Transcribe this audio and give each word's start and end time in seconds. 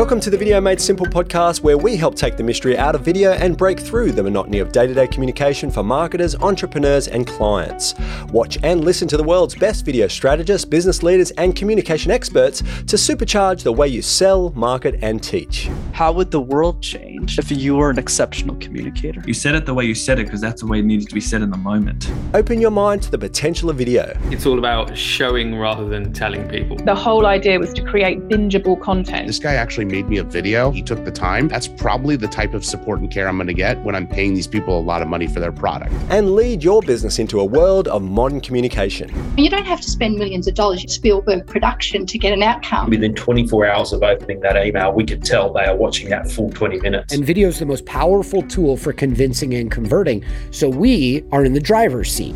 Welcome 0.00 0.20
to 0.20 0.30
the 0.30 0.38
Video 0.38 0.62
Made 0.62 0.80
Simple 0.80 1.04
podcast, 1.04 1.60
where 1.60 1.76
we 1.76 1.94
help 1.94 2.14
take 2.14 2.38
the 2.38 2.42
mystery 2.42 2.78
out 2.78 2.94
of 2.94 3.02
video 3.02 3.32
and 3.32 3.54
break 3.54 3.78
through 3.78 4.12
the 4.12 4.22
monotony 4.22 4.58
of 4.60 4.72
day 4.72 4.86
to 4.86 4.94
day 4.94 5.06
communication 5.06 5.70
for 5.70 5.82
marketers, 5.82 6.34
entrepreneurs, 6.36 7.06
and 7.06 7.26
clients. 7.26 7.94
Watch 8.32 8.56
and 8.62 8.82
listen 8.82 9.08
to 9.08 9.18
the 9.18 9.22
world's 9.22 9.54
best 9.54 9.84
video 9.84 10.08
strategists, 10.08 10.64
business 10.64 11.02
leaders, 11.02 11.32
and 11.32 11.54
communication 11.54 12.10
experts 12.10 12.60
to 12.60 12.96
supercharge 12.96 13.62
the 13.62 13.72
way 13.72 13.88
you 13.88 14.00
sell, 14.00 14.52
market, 14.56 14.98
and 15.02 15.22
teach. 15.22 15.68
How 15.92 16.12
would 16.12 16.30
the 16.30 16.40
world 16.40 16.80
change 16.80 17.38
if 17.38 17.50
you 17.50 17.76
were 17.76 17.90
an 17.90 17.98
exceptional 17.98 18.56
communicator? 18.56 19.22
You 19.26 19.34
said 19.34 19.54
it 19.54 19.66
the 19.66 19.74
way 19.74 19.84
you 19.84 19.94
said 19.94 20.18
it 20.18 20.24
because 20.24 20.40
that's 20.40 20.62
the 20.62 20.66
way 20.66 20.78
it 20.78 20.86
needed 20.86 21.10
to 21.10 21.14
be 21.14 21.20
said 21.20 21.42
in 21.42 21.50
the 21.50 21.58
moment. 21.58 22.10
Open 22.32 22.58
your 22.58 22.70
mind 22.70 23.02
to 23.02 23.10
the 23.10 23.18
potential 23.18 23.68
of 23.68 23.76
video. 23.76 24.18
It's 24.30 24.46
all 24.46 24.58
about 24.58 24.96
showing 24.96 25.56
rather 25.56 25.86
than 25.86 26.14
telling 26.14 26.48
people. 26.48 26.78
The 26.78 26.94
whole 26.94 27.26
idea 27.26 27.58
was 27.58 27.74
to 27.74 27.84
create 27.84 28.18
bingeable 28.30 28.80
content. 28.80 29.26
This 29.26 29.38
guy 29.38 29.56
actually 29.56 29.89
made 29.90 30.08
me 30.08 30.18
a 30.18 30.24
video. 30.24 30.70
He 30.70 30.82
took 30.82 31.04
the 31.04 31.10
time. 31.10 31.48
That's 31.48 31.68
probably 31.68 32.16
the 32.16 32.28
type 32.28 32.54
of 32.54 32.64
support 32.64 33.00
and 33.00 33.10
care 33.10 33.28
I'm 33.28 33.36
going 33.36 33.46
to 33.48 33.54
get 33.54 33.82
when 33.82 33.94
I'm 33.94 34.06
paying 34.06 34.34
these 34.34 34.46
people 34.46 34.78
a 34.78 34.80
lot 34.80 35.02
of 35.02 35.08
money 35.08 35.26
for 35.26 35.40
their 35.40 35.52
product. 35.52 35.92
And 36.08 36.34
lead 36.34 36.62
your 36.62 36.82
business 36.82 37.18
into 37.18 37.40
a 37.40 37.44
world 37.44 37.88
of 37.88 38.02
modern 38.02 38.40
communication. 38.40 39.10
You 39.36 39.50
don't 39.50 39.66
have 39.66 39.80
to 39.80 39.90
spend 39.90 40.16
millions 40.16 40.46
of 40.46 40.54
dollars 40.54 40.84
Spielberg 40.92 41.46
production 41.46 42.06
to 42.06 42.18
get 42.18 42.32
an 42.32 42.42
outcome. 42.42 42.90
Within 42.90 43.14
24 43.14 43.66
hours 43.66 43.92
of 43.92 44.02
opening 44.02 44.40
that 44.40 44.56
email, 44.64 44.92
we 44.92 45.04
could 45.04 45.24
tell 45.24 45.52
they 45.52 45.64
are 45.64 45.76
watching 45.76 46.08
that 46.10 46.30
full 46.30 46.50
20 46.50 46.80
minutes. 46.80 47.12
And 47.12 47.24
video 47.24 47.48
is 47.48 47.58
the 47.58 47.66
most 47.66 47.84
powerful 47.86 48.42
tool 48.42 48.76
for 48.76 48.92
convincing 48.92 49.54
and 49.54 49.70
converting. 49.70 50.24
So 50.50 50.68
we 50.68 51.24
are 51.32 51.44
in 51.44 51.52
the 51.52 51.60
driver's 51.60 52.12
seat. 52.12 52.34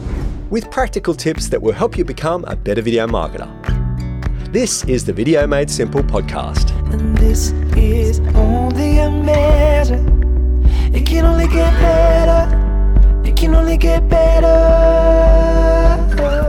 With 0.50 0.70
practical 0.70 1.14
tips 1.14 1.48
that 1.48 1.60
will 1.60 1.72
help 1.72 1.98
you 1.98 2.04
become 2.04 2.44
a 2.46 2.56
better 2.56 2.82
video 2.82 3.06
marketer. 3.06 3.83
This 4.54 4.84
is 4.84 5.04
the 5.04 5.12
Video 5.12 5.48
Made 5.48 5.68
Simple 5.68 6.00
podcast. 6.04 6.70
And 6.92 7.18
this 7.18 7.50
is 7.76 8.20
only 8.36 8.98
a 8.98 9.10
measure. 9.10 9.98
It 10.96 11.04
can 11.04 11.24
only 11.24 11.48
get 11.48 11.72
better. 11.80 13.28
It 13.28 13.34
can 13.34 13.52
only 13.56 13.76
get 13.76 14.08
better. 14.08 15.83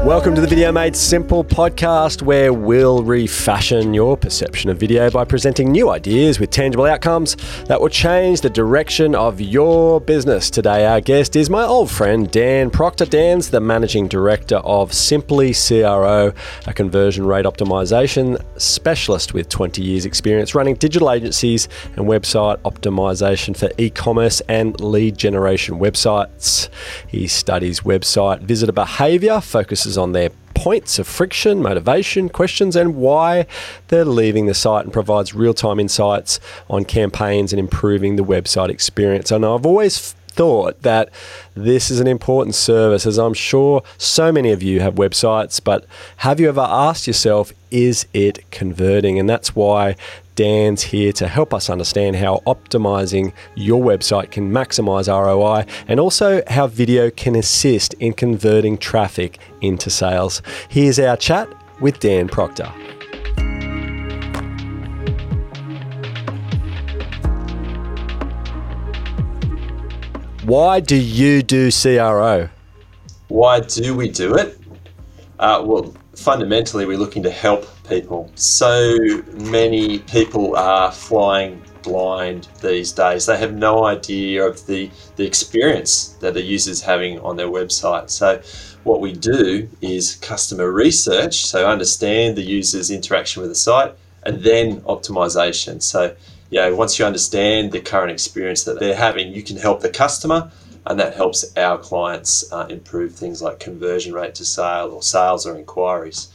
Welcome 0.05 0.35
to 0.35 0.41
the 0.41 0.45
Video 0.47 0.71
Made 0.71 0.95
Simple 0.95 1.43
podcast, 1.43 2.21
where 2.21 2.53
we'll 2.53 3.01
refashion 3.01 3.91
your 3.91 4.15
perception 4.15 4.69
of 4.69 4.77
video 4.77 5.09
by 5.09 5.25
presenting 5.25 5.71
new 5.71 5.89
ideas 5.89 6.39
with 6.39 6.51
tangible 6.51 6.85
outcomes 6.85 7.35
that 7.63 7.81
will 7.81 7.89
change 7.89 8.41
the 8.41 8.49
direction 8.51 9.15
of 9.15 9.41
your 9.41 9.99
business. 9.99 10.51
Today, 10.51 10.85
our 10.85 11.01
guest 11.01 11.35
is 11.35 11.49
my 11.49 11.63
old 11.63 11.89
friend 11.89 12.29
Dan 12.29 12.69
Proctor. 12.69 13.05
Dan's 13.05 13.49
the 13.49 13.59
managing 13.59 14.07
director 14.07 14.57
of 14.57 14.93
Simply 14.93 15.55
CRO, 15.55 16.33
a 16.67 16.73
conversion 16.73 17.25
rate 17.25 17.45
optimization 17.45 18.39
specialist 18.61 19.33
with 19.33 19.49
20 19.49 19.81
years' 19.81 20.05
experience 20.05 20.53
running 20.53 20.75
digital 20.75 21.09
agencies 21.09 21.67
and 21.95 22.05
website 22.05 22.57
optimization 22.59 23.57
for 23.57 23.71
e 23.79 23.89
commerce 23.89 24.39
and 24.41 24.79
lead 24.79 25.17
generation 25.17 25.79
websites. 25.79 26.69
He 27.07 27.25
studies 27.25 27.79
website 27.79 28.41
visitor 28.41 28.71
behavior, 28.71 29.34
focuses 29.41 29.97
on 29.97 30.11
their 30.11 30.29
points 30.53 30.97
of 30.99 31.07
friction, 31.07 31.61
motivation, 31.61 32.29
questions, 32.29 32.75
and 32.75 32.95
why 32.95 33.45
they're 33.89 34.05
leaving 34.05 34.45
the 34.45 34.53
site 34.53 34.85
and 34.85 34.93
provides 34.93 35.35
real 35.35 35.53
time 35.53 35.79
insights 35.79 36.39
on 36.69 36.85
campaigns 36.85 37.51
and 37.51 37.59
improving 37.59 38.15
the 38.15 38.23
website 38.23 38.69
experience. 38.69 39.31
And 39.31 39.45
I've 39.45 39.65
always 39.65 40.13
thought 40.35 40.81
that 40.81 41.09
this 41.53 41.89
is 41.89 41.99
an 41.99 42.07
important 42.07 42.55
service, 42.55 43.05
as 43.05 43.17
I'm 43.17 43.33
sure 43.33 43.83
so 43.97 44.31
many 44.31 44.51
of 44.51 44.61
you 44.61 44.81
have 44.81 44.95
websites, 44.95 45.63
but 45.63 45.85
have 46.17 46.39
you 46.39 46.49
ever 46.49 46.65
asked 46.67 47.07
yourself, 47.07 47.53
is 47.71 48.05
it 48.13 48.49
converting? 48.51 49.19
And 49.19 49.29
that's 49.29 49.55
why 49.55 49.95
Dan's 50.35 50.83
here 50.83 51.13
to 51.13 51.27
help 51.27 51.53
us 51.53 51.69
understand 51.69 52.17
how 52.17 52.43
optimizing 52.45 53.31
your 53.55 53.81
website 53.81 54.31
can 54.31 54.51
maximize 54.51 55.07
ROI 55.07 55.65
and 55.87 55.99
also 55.99 56.43
how 56.47 56.67
video 56.67 57.09
can 57.09 57.35
assist 57.35 57.93
in 57.95 58.11
converting 58.13 58.77
traffic 58.77 59.39
into 59.61 59.89
sales. 59.89 60.41
Here's 60.69 60.99
our 60.99 61.15
chat 61.15 61.49
with 61.79 61.99
Dan 61.99 62.27
Proctor. 62.27 62.71
Why 70.43 70.79
do 70.79 70.95
you 70.95 71.41
do 71.41 71.71
CRO? 71.71 72.49
Why 73.29 73.61
do 73.61 73.95
we 73.95 74.09
do 74.09 74.35
it? 74.35 74.59
Uh, 75.39 75.63
well, 75.65 75.95
fundamentally, 76.15 76.85
we're 76.85 76.97
looking 76.97 77.23
to 77.23 77.31
help 77.31 77.65
people. 77.87 78.31
So 78.35 78.97
many 79.33 79.99
people 79.99 80.55
are 80.55 80.91
flying 80.91 81.61
blind 81.83 82.47
these 82.61 82.91
days. 82.91 83.25
They 83.25 83.37
have 83.37 83.53
no 83.53 83.85
idea 83.85 84.45
of 84.45 84.65
the, 84.65 84.89
the 85.15 85.25
experience 85.25 86.09
that 86.19 86.33
the 86.33 86.41
user's 86.41 86.81
having 86.81 87.19
on 87.19 87.37
their 87.37 87.47
website. 87.47 88.09
So, 88.09 88.41
what 88.83 89.01
we 89.01 89.13
do 89.13 89.67
is 89.81 90.15
customer 90.15 90.71
research, 90.71 91.45
so 91.47 91.67
understand 91.67 92.35
the 92.35 92.43
user's 92.43 92.91
interaction 92.91 93.41
with 93.41 93.49
the 93.49 93.55
site, 93.55 93.93
and 94.23 94.43
then 94.43 94.81
optimization. 94.81 95.81
So, 95.81 96.15
know, 96.51 96.75
once 96.75 96.99
you 96.99 97.05
understand 97.05 97.71
the 97.71 97.79
current 97.79 98.11
experience 98.11 98.63
that 98.63 98.79
they're 98.79 98.95
having, 98.95 99.33
you 99.33 99.43
can 99.43 99.57
help 99.57 99.81
the 99.81 99.89
customer, 99.89 100.51
and 100.85 100.99
that 100.99 101.15
helps 101.15 101.45
our 101.57 101.77
clients 101.77 102.51
uh, 102.51 102.67
improve 102.69 103.13
things 103.13 103.41
like 103.41 103.59
conversion 103.59 104.13
rate 104.13 104.35
to 104.35 104.45
sale 104.45 104.91
or 104.91 105.01
sales 105.01 105.45
or 105.47 105.57
inquiries. 105.57 106.27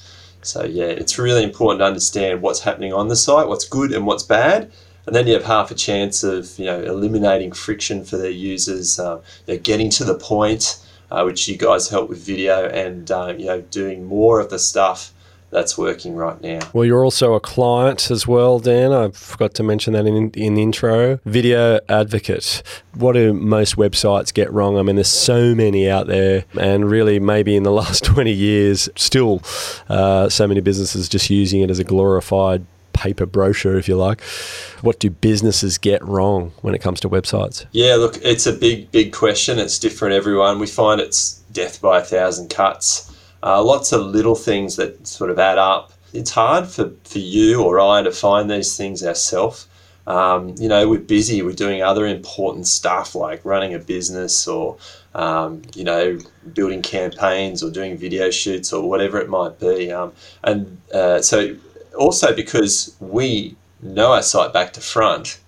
So 0.43 0.65
yeah, 0.65 0.87
it's 0.87 1.19
really 1.19 1.43
important 1.43 1.81
to 1.81 1.85
understand 1.85 2.43
what's 2.43 2.61
happening 2.61 2.93
on 2.93 3.09
the 3.09 3.17
site, 3.17 3.49
what's 3.49 3.67
good 3.67 3.93
and 3.93 4.07
what's 4.07 4.23
bad, 4.23 4.71
and 5.07 5.15
then 5.15 5.27
you 5.27 5.35
have 5.35 5.45
half 5.45 5.71
a 5.71 5.75
chance 5.75 6.23
of 6.23 6.59
you 6.59 6.67
know 6.67 6.81
eliminating 6.81 7.53
friction 7.53 8.05
for 8.05 8.17
their 8.17 8.31
users, 8.31 8.99
uh, 8.99 9.21
you 9.47 9.55
know, 9.55 9.61
getting 9.61 9.91
to 9.91 10.05
the 10.05 10.15
point, 10.15 10.85
uh, 11.11 11.23
which 11.25 11.49
you 11.49 11.57
guys 11.57 11.89
help 11.89 12.09
with 12.09 12.19
video, 12.19 12.69
and 12.69 13.11
uh, 13.11 13.35
you 13.37 13.47
know 13.47 13.61
doing 13.61 14.05
more 14.05 14.41
of 14.41 14.51
the 14.51 14.59
stuff 14.59 15.13
that's 15.51 15.77
working 15.77 16.15
right 16.15 16.41
now. 16.41 16.61
Well, 16.73 16.85
you're 16.85 17.05
also 17.05 17.35
a 17.35 17.41
client 17.41 18.11
as 18.11 18.27
well, 18.27 18.59
Dan. 18.59 18.93
I 18.93 19.11
forgot 19.11 19.55
to 19.55 19.63
mention 19.63 19.93
that 19.95 20.07
in 20.07 20.31
in 20.31 20.55
the 20.55 20.63
intro. 20.63 21.19
Video 21.25 21.81
advocate. 21.89 22.63
What 22.95 23.13
do 23.13 23.33
most 23.33 23.77
websites 23.77 24.33
get 24.33 24.53
wrong? 24.53 24.79
I 24.79 24.83
mean, 24.83 24.97
there's 24.97 25.09
so 25.09 25.55
many 25.55 25.89
out 25.89 26.07
there, 26.07 26.45
and 26.59 26.91
really, 26.91 27.19
maybe 27.19 27.57
in 27.57 27.63
the 27.63 27.73
last 27.81 28.05
20 28.05 28.33
years, 28.33 28.89
still 28.97 29.43
uh, 29.89 30.29
so 30.29 30.47
many 30.47 30.61
businesses 30.61 31.09
just 31.09 31.31
using 31.31 31.61
it 31.61 31.71
as 31.71 31.79
a 31.79 31.85
glorified 31.85 32.65
paper 32.93 33.27
brochure, 33.27 33.79
if 33.79 33.89
you 33.89 33.97
like. 33.97 34.21
What 34.83 34.99
do 34.99 35.11
businesses 35.11 35.79
get 35.79 36.05
wrong 36.05 36.53
when 36.61 36.75
it 36.75 36.81
comes 36.81 37.01
to 37.01 37.09
websites? 37.09 37.67
Yeah, 37.73 37.95
look, 37.95 38.19
it's 38.23 38.47
a 38.47 38.53
big, 38.53 38.91
big 38.91 39.13
question. 39.13 39.59
It's 39.59 39.79
different, 39.79 40.15
everyone. 40.15 40.59
We 40.59 40.67
find 40.67 41.01
it's 41.01 41.41
death 41.53 41.81
by 41.81 42.01
a 42.01 42.03
thousand 42.03 42.51
cuts. 42.51 43.10
Uh, 43.43 43.63
lots 43.63 43.93
of 43.93 44.03
little 44.03 44.35
things 44.35 44.77
that 44.77 45.07
sort 45.07 45.31
of 45.31 45.39
add 45.39 45.59
up. 45.59 45.93
It's 46.13 46.31
hard 46.31 46.67
for, 46.67 46.93
for 47.05 47.19
you 47.19 47.63
or 47.63 47.81
I 47.81 48.03
to 48.03 48.13
find 48.13 48.51
these 48.51 48.77
things 48.77 49.05
ourselves. 49.05 49.67
Um, 50.07 50.55
you 50.59 50.69
know, 50.69 50.89
we're 50.89 51.01
busy, 51.01 51.43
we're 51.43 51.53
doing 51.53 51.83
other 51.83 52.07
important 52.07 52.67
stuff 52.67 53.15
like 53.15 53.45
running 53.45 53.75
a 53.75 53.79
business 53.79 54.49
or, 54.49 54.77
um, 55.15 55.63
you 55.75 55.85
know, 55.85 56.19
building 56.53 56.83
campaigns 56.83 57.63
or 57.63 57.71
doing 57.71 57.97
video 57.97 58.31
shoots 58.31 58.73
or 58.73 58.89
whatever 58.89 59.21
it 59.21 59.29
might 59.29 59.61
be. 59.61 59.93
Um, 59.93 60.13
and 60.43 60.81
uh, 60.93 61.23
so, 61.23 61.57
also 61.97 62.35
because 62.35 62.97
we 63.01 63.57
know 63.83 64.13
our 64.13 64.23
site 64.23 64.53
back 64.53 64.73
to 64.75 64.81
front, 64.81 65.40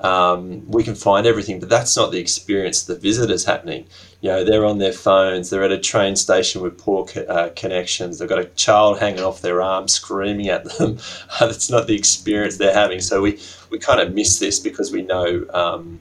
um, 0.00 0.68
we 0.70 0.82
can 0.82 0.94
find 0.94 1.26
everything, 1.26 1.60
but 1.60 1.68
that's 1.68 1.96
not 1.96 2.12
the 2.12 2.18
experience 2.18 2.84
the 2.84 2.96
visitor's 2.96 3.44
happening. 3.44 3.86
You 4.20 4.30
know, 4.30 4.44
they're 4.44 4.64
on 4.64 4.78
their 4.78 4.92
phones, 4.92 5.50
they're 5.50 5.62
at 5.62 5.72
a 5.72 5.78
train 5.78 6.16
station 6.16 6.62
with 6.62 6.78
poor 6.78 7.06
uh, 7.28 7.50
connections, 7.56 8.18
they've 8.18 8.28
got 8.28 8.38
a 8.38 8.46
child 8.56 8.98
hanging 8.98 9.22
off 9.22 9.40
their 9.42 9.62
arm 9.62 9.88
screaming 9.88 10.48
at 10.48 10.64
them. 10.64 10.98
that's 11.40 11.70
not 11.70 11.86
the 11.86 11.94
experience 11.94 12.56
they're 12.56 12.74
having. 12.74 13.00
So 13.00 13.22
we, 13.22 13.38
we 13.70 13.78
kind 13.78 14.00
of 14.00 14.14
miss 14.14 14.38
this 14.38 14.58
because 14.58 14.92
we 14.92 15.02
know 15.02 15.46
um, 15.52 16.00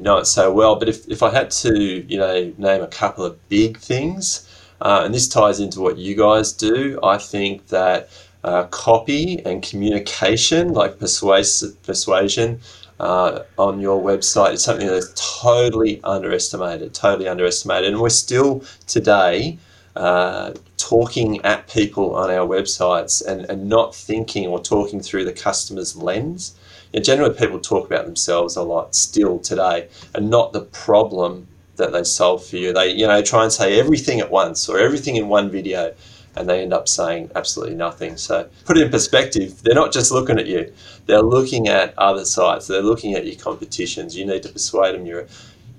know 0.00 0.18
it 0.18 0.26
so 0.26 0.52
well. 0.52 0.76
But 0.76 0.88
if, 0.88 1.08
if 1.08 1.22
I 1.22 1.30
had 1.30 1.50
to, 1.52 2.04
you 2.06 2.18
know, 2.18 2.52
name 2.58 2.82
a 2.82 2.88
couple 2.88 3.24
of 3.24 3.48
big 3.48 3.78
things, 3.78 4.48
uh, 4.80 5.02
and 5.04 5.14
this 5.14 5.28
ties 5.28 5.60
into 5.60 5.80
what 5.80 5.96
you 5.96 6.14
guys 6.14 6.52
do, 6.52 6.98
I 7.02 7.18
think 7.18 7.68
that 7.68 8.10
uh, 8.44 8.64
copy 8.64 9.44
and 9.44 9.62
communication, 9.62 10.72
like 10.72 10.98
persuasive 10.98 11.82
persuasion, 11.82 12.60
uh, 12.98 13.40
on 13.58 13.80
your 13.80 14.02
website 14.02 14.54
is 14.54 14.64
something 14.64 14.86
that's 14.86 15.12
totally 15.40 16.00
underestimated, 16.02 16.94
totally 16.94 17.28
underestimated. 17.28 17.92
And 17.92 18.00
we're 18.00 18.08
still 18.08 18.64
today 18.86 19.58
uh, 19.94 20.52
talking 20.76 21.42
at 21.44 21.68
people 21.68 22.14
on 22.14 22.30
our 22.30 22.46
websites 22.46 23.24
and, 23.26 23.46
and 23.46 23.68
not 23.68 23.94
thinking 23.94 24.46
or 24.46 24.60
talking 24.60 25.00
through 25.00 25.24
the 25.24 25.32
customer's 25.32 25.96
lens. 25.96 26.54
You 26.92 27.00
know, 27.00 27.04
generally, 27.04 27.34
people 27.34 27.60
talk 27.60 27.86
about 27.86 28.06
themselves 28.06 28.56
a 28.56 28.62
lot 28.62 28.94
still 28.94 29.38
today 29.38 29.88
and 30.14 30.30
not 30.30 30.52
the 30.52 30.62
problem 30.62 31.48
that 31.76 31.92
they 31.92 32.04
solve 32.04 32.44
for 32.44 32.56
you. 32.56 32.72
They, 32.72 32.92
you 32.92 33.06
know, 33.06 33.22
try 33.22 33.42
and 33.42 33.52
say 33.52 33.78
everything 33.78 34.20
at 34.20 34.30
once 34.30 34.68
or 34.68 34.78
everything 34.78 35.16
in 35.16 35.28
one 35.28 35.50
video. 35.50 35.94
And 36.36 36.48
they 36.48 36.62
end 36.62 36.72
up 36.72 36.88
saying 36.88 37.30
absolutely 37.34 37.74
nothing. 37.74 38.16
So, 38.16 38.48
put 38.64 38.76
it 38.76 38.84
in 38.84 38.90
perspective, 38.90 39.62
they're 39.62 39.74
not 39.74 39.92
just 39.92 40.10
looking 40.10 40.38
at 40.38 40.46
you, 40.46 40.72
they're 41.06 41.22
looking 41.22 41.68
at 41.68 41.96
other 41.98 42.24
sites, 42.24 42.66
they're 42.66 42.82
looking 42.82 43.14
at 43.14 43.26
your 43.26 43.36
competitions. 43.36 44.16
You 44.16 44.26
need 44.26 44.42
to 44.42 44.48
persuade 44.48 44.94
them 44.94 45.06
you're 45.06 45.26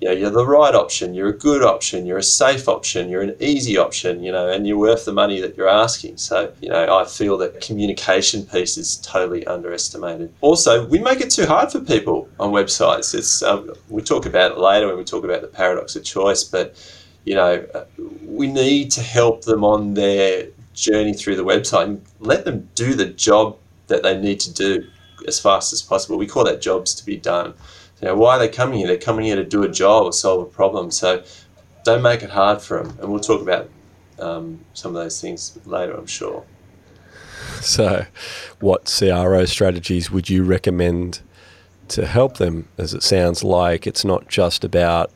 you 0.00 0.08
know, 0.08 0.14
you're 0.14 0.30
the 0.30 0.46
right 0.46 0.74
option, 0.74 1.14
you're 1.14 1.28
a 1.28 1.36
good 1.36 1.62
option, 1.62 2.06
you're 2.06 2.18
a 2.18 2.22
safe 2.22 2.68
option, 2.68 3.08
you're 3.08 3.22
an 3.22 3.34
easy 3.40 3.76
option, 3.76 4.22
you 4.22 4.30
know, 4.30 4.48
and 4.48 4.66
you're 4.66 4.78
worth 4.78 5.04
the 5.04 5.12
money 5.12 5.40
that 5.40 5.56
you're 5.56 5.68
asking. 5.68 6.16
So, 6.18 6.52
you 6.60 6.68
know, 6.68 6.96
I 6.96 7.04
feel 7.04 7.36
that 7.38 7.60
communication 7.60 8.44
piece 8.46 8.76
is 8.78 8.98
totally 8.98 9.44
underestimated. 9.46 10.32
Also, 10.40 10.86
we 10.86 11.00
make 11.00 11.20
it 11.20 11.30
too 11.30 11.46
hard 11.46 11.72
for 11.72 11.80
people 11.80 12.28
on 12.38 12.52
websites. 12.52 13.14
It's 13.14 13.42
um, 13.42 13.72
we 13.88 14.02
talk 14.02 14.24
about 14.24 14.52
it 14.52 14.58
later 14.58 14.86
when 14.86 14.96
we 14.96 15.04
talk 15.04 15.24
about 15.24 15.40
the 15.40 15.48
paradox 15.48 15.96
of 15.96 16.04
choice, 16.04 16.44
but 16.44 16.76
you 17.24 17.34
know, 17.34 17.66
we 18.24 18.46
need 18.46 18.90
to 18.92 19.02
help 19.02 19.44
them 19.44 19.64
on 19.64 19.94
their 19.94 20.48
journey 20.74 21.12
through 21.12 21.36
the 21.36 21.44
website 21.44 21.84
and 21.84 22.02
let 22.20 22.44
them 22.44 22.68
do 22.74 22.94
the 22.94 23.06
job 23.06 23.56
that 23.88 24.02
they 24.02 24.18
need 24.18 24.40
to 24.40 24.52
do 24.52 24.86
as 25.26 25.40
fast 25.40 25.72
as 25.72 25.82
possible. 25.82 26.16
We 26.16 26.26
call 26.26 26.44
that 26.44 26.60
jobs 26.60 26.94
to 26.94 27.04
be 27.04 27.16
done. 27.16 27.54
You 28.00 28.08
know, 28.08 28.14
why 28.14 28.36
are 28.36 28.38
they 28.38 28.48
coming 28.48 28.78
here? 28.78 28.86
They're 28.86 28.96
coming 28.96 29.24
here 29.24 29.36
to 29.36 29.44
do 29.44 29.64
a 29.64 29.68
job 29.68 30.04
or 30.04 30.12
solve 30.12 30.42
a 30.42 30.50
problem. 30.50 30.90
So 30.90 31.24
don't 31.84 32.02
make 32.02 32.22
it 32.22 32.30
hard 32.30 32.62
for 32.62 32.82
them. 32.82 32.96
And 33.00 33.10
we'll 33.10 33.20
talk 33.20 33.42
about 33.42 33.68
um, 34.18 34.64
some 34.74 34.94
of 34.94 35.02
those 35.02 35.20
things 35.20 35.58
later, 35.66 35.94
I'm 35.94 36.06
sure. 36.06 36.44
So, 37.60 38.06
what 38.60 38.92
CRO 38.98 39.44
strategies 39.44 40.10
would 40.10 40.28
you 40.28 40.44
recommend 40.44 41.20
to 41.88 42.06
help 42.06 42.36
them? 42.36 42.68
As 42.76 42.94
it 42.94 43.02
sounds 43.02 43.42
like 43.42 43.86
it's 43.86 44.04
not 44.04 44.28
just 44.28 44.64
about 44.64 45.10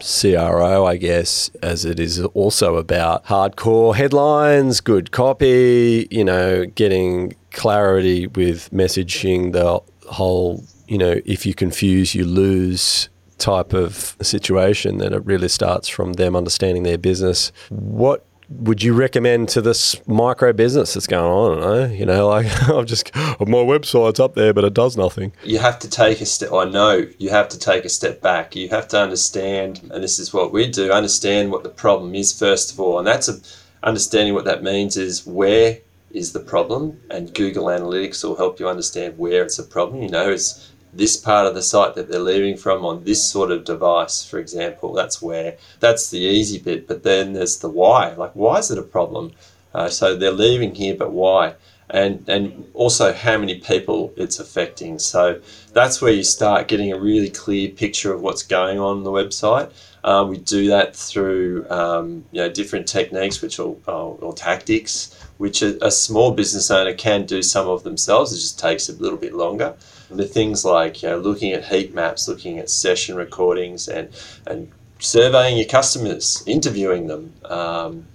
CRO, 0.00 0.86
I 0.86 0.96
guess, 0.96 1.50
as 1.62 1.84
it 1.84 1.98
is 1.98 2.20
also 2.20 2.76
about 2.76 3.26
hardcore 3.26 3.94
headlines, 3.94 4.80
good 4.80 5.10
copy, 5.10 6.06
you 6.10 6.24
know, 6.24 6.66
getting 6.66 7.34
clarity 7.50 8.26
with 8.26 8.70
messaging, 8.70 9.52
the 9.52 9.80
whole 10.10 10.64
you 10.88 10.96
know, 10.96 11.20
if 11.26 11.44
you 11.44 11.54
confuse, 11.54 12.14
you 12.14 12.24
lose 12.24 13.10
type 13.36 13.72
of 13.72 14.16
situation, 14.20 14.98
then 14.98 15.12
it 15.12 15.24
really 15.24 15.48
starts 15.48 15.86
from 15.86 16.14
them 16.14 16.34
understanding 16.34 16.82
their 16.82 16.98
business. 16.98 17.52
What 17.68 18.26
would 18.48 18.82
you 18.82 18.94
recommend 18.94 19.48
to 19.50 19.60
this 19.60 20.00
micro 20.06 20.52
business 20.52 20.94
that's 20.94 21.06
going 21.06 21.30
on? 21.30 21.58
I 21.58 21.60
know, 21.60 21.92
you 21.92 22.06
know, 22.06 22.28
like 22.28 22.46
I've 22.68 22.86
just 22.86 23.14
my 23.14 23.58
website's 23.58 24.20
up 24.20 24.34
there, 24.34 24.52
but 24.52 24.64
it 24.64 24.74
does 24.74 24.96
nothing. 24.96 25.32
You 25.44 25.58
have 25.58 25.78
to 25.80 25.90
take 25.90 26.20
a 26.20 26.26
step. 26.26 26.52
I 26.52 26.64
know 26.64 27.06
you 27.18 27.30
have 27.30 27.48
to 27.50 27.58
take 27.58 27.84
a 27.84 27.88
step 27.88 28.20
back. 28.20 28.56
You 28.56 28.68
have 28.70 28.88
to 28.88 29.00
understand, 29.00 29.80
and 29.92 30.02
this 30.02 30.18
is 30.18 30.32
what 30.32 30.52
we 30.52 30.68
do: 30.68 30.90
understand 30.92 31.50
what 31.50 31.62
the 31.62 31.68
problem 31.68 32.14
is 32.14 32.36
first 32.36 32.72
of 32.72 32.80
all, 32.80 32.98
and 32.98 33.06
that's 33.06 33.28
a, 33.28 33.38
understanding 33.82 34.34
what 34.34 34.44
that 34.46 34.62
means 34.62 34.96
is 34.96 35.26
where 35.26 35.78
is 36.10 36.32
the 36.32 36.40
problem, 36.40 37.00
and 37.10 37.34
Google 37.34 37.66
Analytics 37.66 38.24
will 38.24 38.36
help 38.36 38.58
you 38.58 38.68
understand 38.68 39.18
where 39.18 39.42
it's 39.42 39.58
a 39.58 39.62
problem. 39.62 40.02
You 40.02 40.08
know, 40.08 40.30
it's 40.30 40.70
this 40.92 41.16
part 41.16 41.46
of 41.46 41.54
the 41.54 41.62
site 41.62 41.94
that 41.94 42.08
they're 42.08 42.20
leaving 42.20 42.56
from 42.56 42.84
on 42.84 43.04
this 43.04 43.24
sort 43.24 43.50
of 43.50 43.64
device, 43.64 44.24
for 44.24 44.38
example. 44.38 44.92
That's 44.92 45.20
where 45.20 45.56
that's 45.80 46.10
the 46.10 46.18
easy 46.18 46.58
bit. 46.58 46.86
But 46.86 47.02
then 47.02 47.32
there's 47.34 47.58
the 47.58 47.68
why. 47.68 48.14
Like, 48.14 48.32
why 48.32 48.58
is 48.58 48.70
it 48.70 48.78
a 48.78 48.82
problem? 48.82 49.32
Uh, 49.74 49.88
so 49.88 50.16
they're 50.16 50.32
leaving 50.32 50.74
here, 50.74 50.94
but 50.94 51.12
why? 51.12 51.54
And 51.90 52.28
and 52.28 52.66
also 52.74 53.12
how 53.12 53.38
many 53.38 53.56
people 53.56 54.12
it's 54.16 54.38
affecting. 54.38 54.98
So 54.98 55.40
that's 55.72 56.02
where 56.02 56.12
you 56.12 56.22
start 56.22 56.68
getting 56.68 56.92
a 56.92 56.98
really 56.98 57.30
clear 57.30 57.68
picture 57.68 58.12
of 58.12 58.20
what's 58.20 58.42
going 58.42 58.78
on 58.78 58.98
on 58.98 59.04
the 59.04 59.10
website. 59.10 59.70
Uh, 60.04 60.24
we 60.28 60.38
do 60.38 60.68
that 60.68 60.94
through 60.94 61.68
um, 61.70 62.24
you 62.32 62.40
know 62.40 62.48
different 62.48 62.86
techniques, 62.86 63.42
which 63.42 63.58
are 63.58 63.74
or 63.86 64.32
tactics, 64.34 65.14
which 65.38 65.62
a, 65.62 65.82
a 65.84 65.90
small 65.90 66.30
business 66.32 66.70
owner 66.70 66.94
can 66.94 67.24
do 67.26 67.42
some 67.42 67.68
of 67.68 67.84
themselves. 67.84 68.32
It 68.32 68.36
just 68.36 68.58
takes 68.58 68.88
a 68.88 68.92
little 68.94 69.18
bit 69.18 69.34
longer 69.34 69.74
the 70.10 70.24
things 70.26 70.64
like 70.64 71.02
you 71.02 71.08
know 71.08 71.18
looking 71.18 71.52
at 71.52 71.64
heat 71.64 71.94
maps, 71.94 72.28
looking 72.28 72.58
at 72.58 72.70
session 72.70 73.16
recordings, 73.16 73.88
and 73.88 74.10
and 74.46 74.70
surveying 74.98 75.56
your 75.56 75.66
customers, 75.68 76.42
interviewing 76.46 77.06
them. 77.06 77.32
Um, 77.44 78.06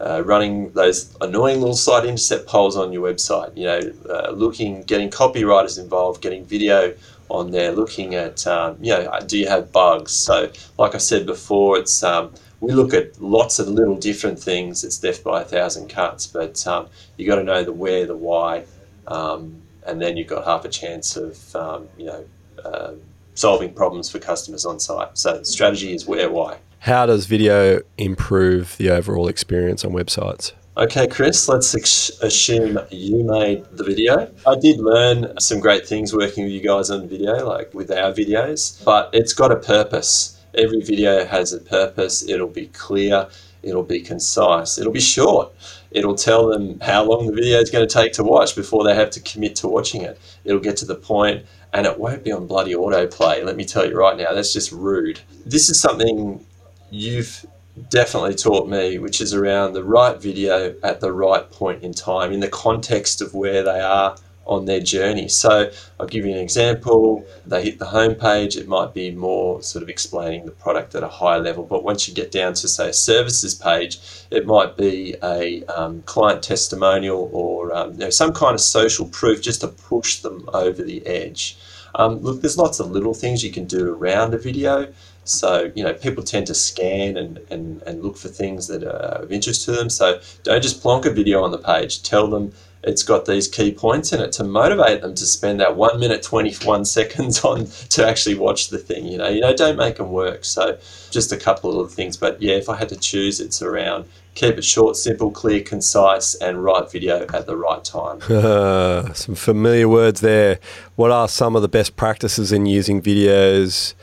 uh, 0.00 0.22
running 0.24 0.72
those 0.72 1.14
annoying 1.20 1.60
little 1.60 1.76
site 1.76 2.06
intercept 2.06 2.46
polls 2.46 2.74
on 2.74 2.90
your 2.90 3.06
website, 3.06 3.54
you 3.54 3.64
know, 3.64 3.80
uh, 4.08 4.30
looking, 4.30 4.82
getting 4.84 5.10
copywriters 5.10 5.78
involved, 5.78 6.22
getting 6.22 6.42
video 6.46 6.94
on 7.28 7.50
there, 7.50 7.72
looking 7.72 8.14
at, 8.14 8.46
um, 8.46 8.78
you 8.80 8.92
know, 8.92 9.18
do 9.26 9.38
you 9.38 9.46
have 9.46 9.70
bugs? 9.72 10.12
So, 10.12 10.50
like 10.78 10.94
I 10.94 10.98
said 10.98 11.26
before, 11.26 11.78
it's 11.78 12.02
um, 12.02 12.32
we 12.60 12.72
look 12.72 12.92
at 12.92 13.20
lots 13.20 13.58
of 13.58 13.68
little 13.68 13.96
different 13.96 14.38
things. 14.38 14.84
It's 14.84 14.98
death 14.98 15.22
by 15.22 15.42
a 15.42 15.44
thousand 15.44 15.88
cuts, 15.88 16.26
but 16.26 16.66
um, 16.66 16.88
you 17.16 17.26
got 17.26 17.36
to 17.36 17.44
know 17.44 17.62
the 17.62 17.72
where, 17.72 18.06
the 18.06 18.16
why, 18.16 18.64
um, 19.06 19.62
and 19.90 20.00
then 20.00 20.16
you've 20.16 20.28
got 20.28 20.44
half 20.44 20.64
a 20.64 20.68
chance 20.68 21.16
of 21.16 21.56
um, 21.56 21.88
you 21.98 22.06
know 22.06 22.24
uh, 22.64 22.92
solving 23.34 23.72
problems 23.72 24.10
for 24.10 24.18
customers 24.18 24.64
on 24.64 24.78
site. 24.78 25.16
So 25.18 25.42
strategy 25.42 25.92
is 25.94 26.06
where, 26.06 26.30
why. 26.30 26.58
How 26.80 27.06
does 27.06 27.26
video 27.26 27.80
improve 27.98 28.76
the 28.78 28.90
overall 28.90 29.28
experience 29.28 29.84
on 29.84 29.92
websites? 29.92 30.52
Okay, 30.76 31.06
Chris, 31.08 31.48
let's 31.48 31.74
ex- 31.74 32.10
assume 32.22 32.78
you 32.90 33.24
made 33.24 33.64
the 33.72 33.84
video. 33.84 34.32
I 34.46 34.56
did 34.58 34.78
learn 34.78 35.38
some 35.38 35.60
great 35.60 35.86
things 35.86 36.14
working 36.14 36.44
with 36.44 36.52
you 36.52 36.60
guys 36.62 36.90
on 36.90 37.08
video, 37.08 37.46
like 37.46 37.74
with 37.74 37.90
our 37.90 38.12
videos, 38.12 38.82
but 38.84 39.10
it's 39.12 39.32
got 39.32 39.52
a 39.52 39.56
purpose. 39.56 40.38
Every 40.54 40.80
video 40.80 41.26
has 41.26 41.52
a 41.52 41.60
purpose, 41.60 42.26
it'll 42.26 42.48
be 42.48 42.68
clear, 42.68 43.28
it'll 43.62 43.82
be 43.82 44.00
concise, 44.00 44.78
it'll 44.78 44.92
be 44.92 45.00
short. 45.00 45.52
It'll 45.90 46.14
tell 46.14 46.48
them 46.48 46.78
how 46.80 47.04
long 47.04 47.26
the 47.26 47.32
video 47.32 47.58
is 47.58 47.70
going 47.70 47.86
to 47.86 47.92
take 47.92 48.12
to 48.14 48.24
watch 48.24 48.54
before 48.54 48.84
they 48.84 48.94
have 48.94 49.10
to 49.10 49.20
commit 49.20 49.56
to 49.56 49.68
watching 49.68 50.02
it. 50.02 50.20
It'll 50.44 50.60
get 50.60 50.76
to 50.78 50.84
the 50.84 50.94
point 50.94 51.44
and 51.72 51.86
it 51.86 51.98
won't 51.98 52.24
be 52.24 52.32
on 52.32 52.46
bloody 52.46 52.74
autoplay. 52.74 53.44
Let 53.44 53.56
me 53.56 53.64
tell 53.64 53.88
you 53.88 53.96
right 53.96 54.16
now, 54.16 54.32
that's 54.32 54.52
just 54.52 54.72
rude. 54.72 55.20
This 55.44 55.68
is 55.68 55.80
something 55.80 56.44
you've 56.90 57.44
definitely 57.88 58.34
taught 58.34 58.68
me, 58.68 58.98
which 58.98 59.20
is 59.20 59.34
around 59.34 59.72
the 59.72 59.84
right 59.84 60.20
video 60.20 60.74
at 60.82 61.00
the 61.00 61.12
right 61.12 61.50
point 61.50 61.82
in 61.82 61.92
time 61.92 62.32
in 62.32 62.40
the 62.40 62.48
context 62.48 63.20
of 63.20 63.34
where 63.34 63.62
they 63.62 63.80
are 63.80 64.16
on 64.50 64.64
their 64.64 64.80
journey. 64.80 65.28
So 65.28 65.70
I'll 65.98 66.06
give 66.06 66.26
you 66.26 66.32
an 66.32 66.38
example. 66.38 67.24
They 67.46 67.62
hit 67.62 67.78
the 67.78 67.86
homepage, 67.86 68.56
it 68.56 68.66
might 68.66 68.92
be 68.92 69.12
more 69.12 69.62
sort 69.62 69.82
of 69.84 69.88
explaining 69.88 70.44
the 70.44 70.50
product 70.50 70.94
at 70.96 71.04
a 71.04 71.08
higher 71.08 71.38
level. 71.38 71.64
But 71.64 71.84
once 71.84 72.08
you 72.08 72.14
get 72.14 72.32
down 72.32 72.54
to, 72.54 72.68
say, 72.68 72.90
a 72.90 72.92
services 72.92 73.54
page, 73.54 74.00
it 74.30 74.46
might 74.46 74.76
be 74.76 75.14
a 75.22 75.64
um, 75.66 76.02
client 76.02 76.42
testimonial 76.42 77.30
or 77.32 77.72
um, 77.74 77.92
you 77.92 77.98
know, 77.98 78.10
some 78.10 78.32
kind 78.32 78.54
of 78.54 78.60
social 78.60 79.06
proof 79.06 79.40
just 79.40 79.60
to 79.60 79.68
push 79.68 80.18
them 80.18 80.48
over 80.52 80.82
the 80.82 81.06
edge. 81.06 81.56
Um, 81.94 82.18
look, 82.18 82.40
there's 82.40 82.58
lots 82.58 82.80
of 82.80 82.90
little 82.90 83.14
things 83.14 83.44
you 83.44 83.52
can 83.52 83.66
do 83.66 83.94
around 83.94 84.34
a 84.34 84.38
video. 84.38 84.92
So, 85.24 85.70
you 85.76 85.84
know, 85.84 85.92
people 85.92 86.24
tend 86.24 86.46
to 86.48 86.54
scan 86.54 87.16
and, 87.16 87.38
and, 87.50 87.82
and 87.82 88.02
look 88.02 88.16
for 88.16 88.28
things 88.28 88.66
that 88.66 88.82
are 88.82 89.22
of 89.22 89.30
interest 89.30 89.64
to 89.66 89.72
them. 89.72 89.90
So 89.90 90.20
don't 90.42 90.62
just 90.62 90.80
plonk 90.82 91.04
a 91.06 91.10
video 91.10 91.42
on 91.42 91.50
the 91.52 91.58
page. 91.58 92.02
Tell 92.02 92.28
them 92.28 92.52
it's 92.82 93.02
got 93.02 93.26
these 93.26 93.46
key 93.46 93.72
points 93.72 94.12
in 94.12 94.20
it 94.20 94.32
to 94.32 94.44
motivate 94.44 95.02
them 95.02 95.14
to 95.14 95.26
spend 95.26 95.60
that 95.60 95.76
one 95.76 96.00
minute 96.00 96.22
21 96.22 96.84
seconds 96.84 97.44
on 97.44 97.66
to 97.90 98.06
actually 98.06 98.34
watch 98.34 98.68
the 98.68 98.78
thing 98.78 99.06
you 99.06 99.18
know? 99.18 99.28
You 99.28 99.40
know 99.40 99.54
don't 99.54 99.76
make 99.76 99.96
them 99.96 100.10
work. 100.12 100.44
So 100.44 100.78
just 101.10 101.32
a 101.32 101.36
couple 101.36 101.80
of 101.80 101.92
things. 101.92 102.16
But 102.16 102.40
yeah 102.40 102.54
if 102.54 102.68
i 102.68 102.76
had 102.76 102.88
to 102.88 102.96
choose 102.96 103.40
it's 103.40 103.62
around 103.62 104.08
keep 104.34 104.56
it 104.56 104.64
short 104.64 104.96
simple 104.96 105.30
clear 105.30 105.60
concise 105.60 106.34
and 106.36 106.62
right 106.64 106.90
video 106.90 107.26
at 107.34 107.46
the 107.46 107.56
right 107.56 107.84
time. 107.84 108.20
Some 109.14 109.34
familiar 109.34 109.88
words 109.88 110.20
there. 110.20 110.58
What 110.96 111.10
are 111.10 111.28
some 111.28 111.56
of 111.56 111.62
the 111.62 111.68
best 111.68 111.96
practices 111.96 112.52
in 112.52 112.66
using 112.66 113.02
videos 113.02 113.94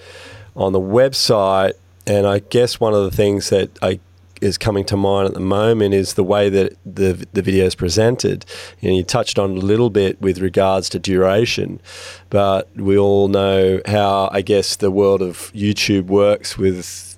on 0.55 0.73
the 0.73 0.79
website? 0.79 1.73
And 2.05 2.25
i 2.27 2.39
guess 2.39 2.79
one 2.79 2.93
of 2.93 3.03
the 3.03 3.11
things 3.11 3.49
that 3.49 3.69
i 3.81 3.99
is 4.41 4.57
coming 4.57 4.85
to 4.85 4.97
mind 4.97 5.27
at 5.27 5.33
the 5.33 5.39
moment 5.39 5.93
is 5.93 6.13
the 6.13 6.23
way 6.23 6.49
that 6.49 6.75
the 6.85 7.25
the 7.33 7.41
video 7.41 7.65
is 7.65 7.75
presented. 7.75 8.45
You, 8.79 8.89
know, 8.89 8.97
you 8.97 9.03
touched 9.03 9.39
on 9.39 9.51
a 9.51 9.59
little 9.59 9.89
bit 9.89 10.21
with 10.21 10.39
regards 10.39 10.89
to 10.89 10.99
duration, 10.99 11.81
but 12.29 12.69
we 12.75 12.97
all 12.97 13.27
know 13.27 13.81
how 13.85 14.29
I 14.31 14.41
guess 14.41 14.75
the 14.75 14.91
world 14.91 15.21
of 15.21 15.51
YouTube 15.53 16.05
works 16.05 16.57
with 16.57 17.17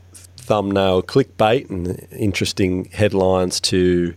thumbnail 0.50 1.04
clickbait 1.04 1.70
and 1.70 2.08
interesting 2.12 2.86
headlines 2.86 3.60
to, 3.60 4.16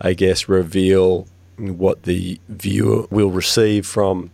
I 0.00 0.12
guess, 0.12 0.48
reveal 0.48 1.26
what 1.58 2.04
the 2.04 2.38
viewer 2.48 3.06
will 3.10 3.30
receive 3.30 3.86
from 3.86 4.30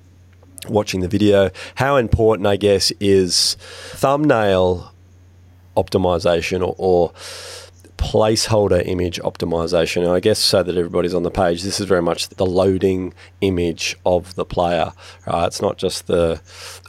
watching 0.69 1.00
the 1.00 1.09
video. 1.09 1.50
How 1.76 1.97
important, 1.97 2.47
I 2.47 2.57
guess, 2.57 2.93
is 3.00 3.57
thumbnail 3.93 4.93
optimization 5.76 6.61
or, 6.61 6.75
or 6.79 7.12
placeholder 8.00 8.85
image 8.87 9.21
optimization. 9.21 9.99
And 9.99 10.11
I 10.11 10.21
guess 10.21 10.38
so 10.38 10.62
that 10.62 10.75
everybody's 10.75 11.12
on 11.12 11.23
the 11.23 11.30
page, 11.30 11.62
this 11.62 11.78
is 11.78 11.87
very 11.87 12.00
much 12.00 12.30
the 12.30 12.47
loading 12.47 13.12
image 13.42 13.95
of 14.07 14.35
the 14.37 14.47
player. 14.47 14.92
It's 15.26 15.61
not 15.61 15.76
just 15.76 16.07
the 16.07 16.40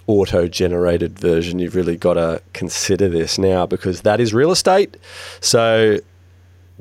auto 0.07 0.47
generated 0.47 1.19
version. 1.19 1.59
You've 1.59 1.75
really 1.75 1.97
got 1.97 2.13
to 2.13 2.41
consider 2.53 3.09
this 3.09 3.37
now 3.37 3.65
because 3.65 4.01
that 4.01 4.21
is 4.21 4.33
real 4.33 4.51
estate. 4.51 4.95
So 5.41 5.99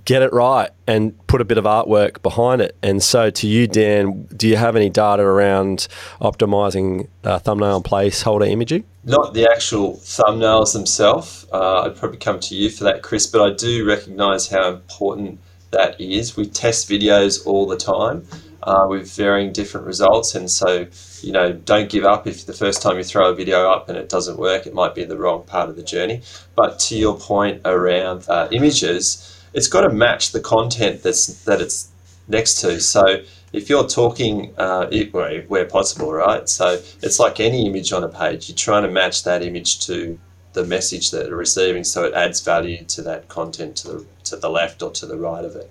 get 0.04 0.22
it 0.22 0.32
right 0.32 0.70
and 0.86 1.26
put 1.26 1.40
a 1.40 1.44
bit 1.44 1.58
of 1.58 1.64
artwork 1.64 2.22
behind 2.22 2.62
it. 2.62 2.76
And 2.82 3.02
so, 3.02 3.30
to 3.30 3.46
you, 3.46 3.66
Dan, 3.66 4.28
do 4.36 4.48
you 4.48 4.56
have 4.56 4.76
any 4.76 4.90
data 4.90 5.22
around 5.22 5.88
optimizing 6.20 7.08
uh, 7.24 7.40
thumbnail 7.40 7.76
and 7.76 7.84
placeholder 7.84 8.48
imaging? 8.48 8.84
Not 9.02 9.32
the 9.32 9.48
actual 9.50 9.94
thumbnails 9.94 10.74
themselves. 10.74 11.46
Uh, 11.52 11.82
I'd 11.82 11.96
probably 11.96 12.18
come 12.18 12.38
to 12.40 12.54
you 12.54 12.68
for 12.68 12.84
that, 12.84 13.02
Chris, 13.02 13.26
but 13.26 13.40
I 13.40 13.54
do 13.54 13.86
recognize 13.86 14.48
how 14.48 14.68
important 14.68 15.40
that 15.70 15.98
is. 15.98 16.36
We 16.36 16.46
test 16.46 16.88
videos 16.88 17.46
all 17.46 17.66
the 17.66 17.78
time 17.78 18.26
uh, 18.62 18.86
with 18.88 19.10
varying 19.16 19.52
different 19.52 19.86
results. 19.86 20.34
And 20.34 20.50
so, 20.50 20.86
you 21.22 21.32
know, 21.32 21.52
don't 21.52 21.88
give 21.88 22.04
up 22.04 22.26
if 22.26 22.44
the 22.44 22.52
first 22.52 22.82
time 22.82 22.98
you 22.98 23.04
throw 23.04 23.30
a 23.30 23.34
video 23.34 23.70
up 23.70 23.88
and 23.88 23.96
it 23.96 24.10
doesn't 24.10 24.38
work, 24.38 24.66
it 24.66 24.74
might 24.74 24.94
be 24.94 25.04
the 25.04 25.16
wrong 25.16 25.44
part 25.44 25.70
of 25.70 25.76
the 25.76 25.82
journey. 25.82 26.20
But 26.54 26.78
to 26.80 26.96
your 26.96 27.18
point 27.18 27.62
around 27.64 28.26
uh, 28.28 28.48
images, 28.52 29.42
it's 29.54 29.68
got 29.68 29.82
to 29.82 29.88
match 29.90 30.32
the 30.32 30.40
content 30.40 31.02
that's 31.02 31.44
that 31.44 31.62
it's 31.62 31.88
next 32.28 32.60
to. 32.60 32.80
So 32.80 33.22
if 33.52 33.68
you're 33.68 33.86
talking 33.86 34.54
uh, 34.58 34.88
it, 34.90 35.12
where, 35.12 35.42
where 35.42 35.64
possible, 35.64 36.12
right? 36.12 36.48
So 36.48 36.80
it's 37.02 37.18
like 37.18 37.40
any 37.40 37.66
image 37.66 37.92
on 37.92 38.04
a 38.04 38.08
page. 38.08 38.48
You're 38.48 38.56
trying 38.56 38.84
to 38.84 38.90
match 38.90 39.24
that 39.24 39.42
image 39.42 39.86
to 39.86 40.18
the 40.52 40.64
message 40.64 41.10
that 41.10 41.26
they're 41.26 41.36
receiving, 41.36 41.84
so 41.84 42.04
it 42.04 42.14
adds 42.14 42.40
value 42.40 42.84
to 42.84 43.02
that 43.02 43.28
content 43.28 43.76
to 43.76 43.88
the 43.88 44.06
to 44.24 44.36
the 44.36 44.50
left 44.50 44.82
or 44.82 44.90
to 44.90 45.06
the 45.06 45.16
right 45.16 45.44
of 45.44 45.56
it. 45.56 45.70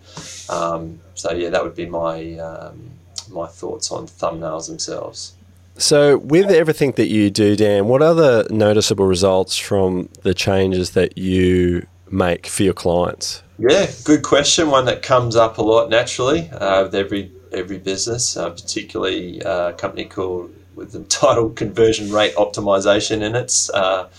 Um, 0.50 1.00
so 1.15 1.31
yeah, 1.31 1.50
that 1.50 1.63
would 1.63 1.75
be 1.75 1.86
my 1.86 2.38
um, 2.38 2.91
my 3.29 3.48
thoughts 3.48 3.91
on 3.91 4.07
thumbnails 4.07 4.67
themselves. 4.67 5.33
So, 5.77 6.17
with 6.17 6.50
everything 6.51 6.91
that 6.93 7.07
you 7.07 7.29
do, 7.29 7.55
Dan, 7.55 7.88
what 7.88 8.01
other 8.01 8.45
noticeable 8.50 9.05
results 9.05 9.55
from 9.55 10.09
the 10.24 10.33
changes 10.33 10.91
that 10.91 11.17
you 11.17 11.88
make 12.12 12.48
for 12.48 12.63
your 12.63 12.74
clients? 12.74 13.43
Yeah, 13.57 13.89
good 14.03 14.24
question. 14.24 14.71
One 14.71 14.86
that 14.86 15.01
comes 15.01 15.38
up 15.38 15.57
a 15.57 15.62
lot 15.62 15.89
naturally 15.89 16.50
uh, 16.50 16.83
with 16.83 16.95
every 16.95 17.31
every 17.51 17.77
business, 17.77 18.38
uh, 18.38 18.50
particularly 18.50 19.41
uh, 19.44 19.70
a 19.70 19.74
company 19.74 20.06
called 20.06 20.53
with 20.75 20.91
the 20.91 21.03
title 21.22 21.50
conversion 21.50 22.12
rate 22.12 22.36
optimization 22.36 23.22
in 23.22 23.36
its 23.36 23.70
uh, 23.72 24.10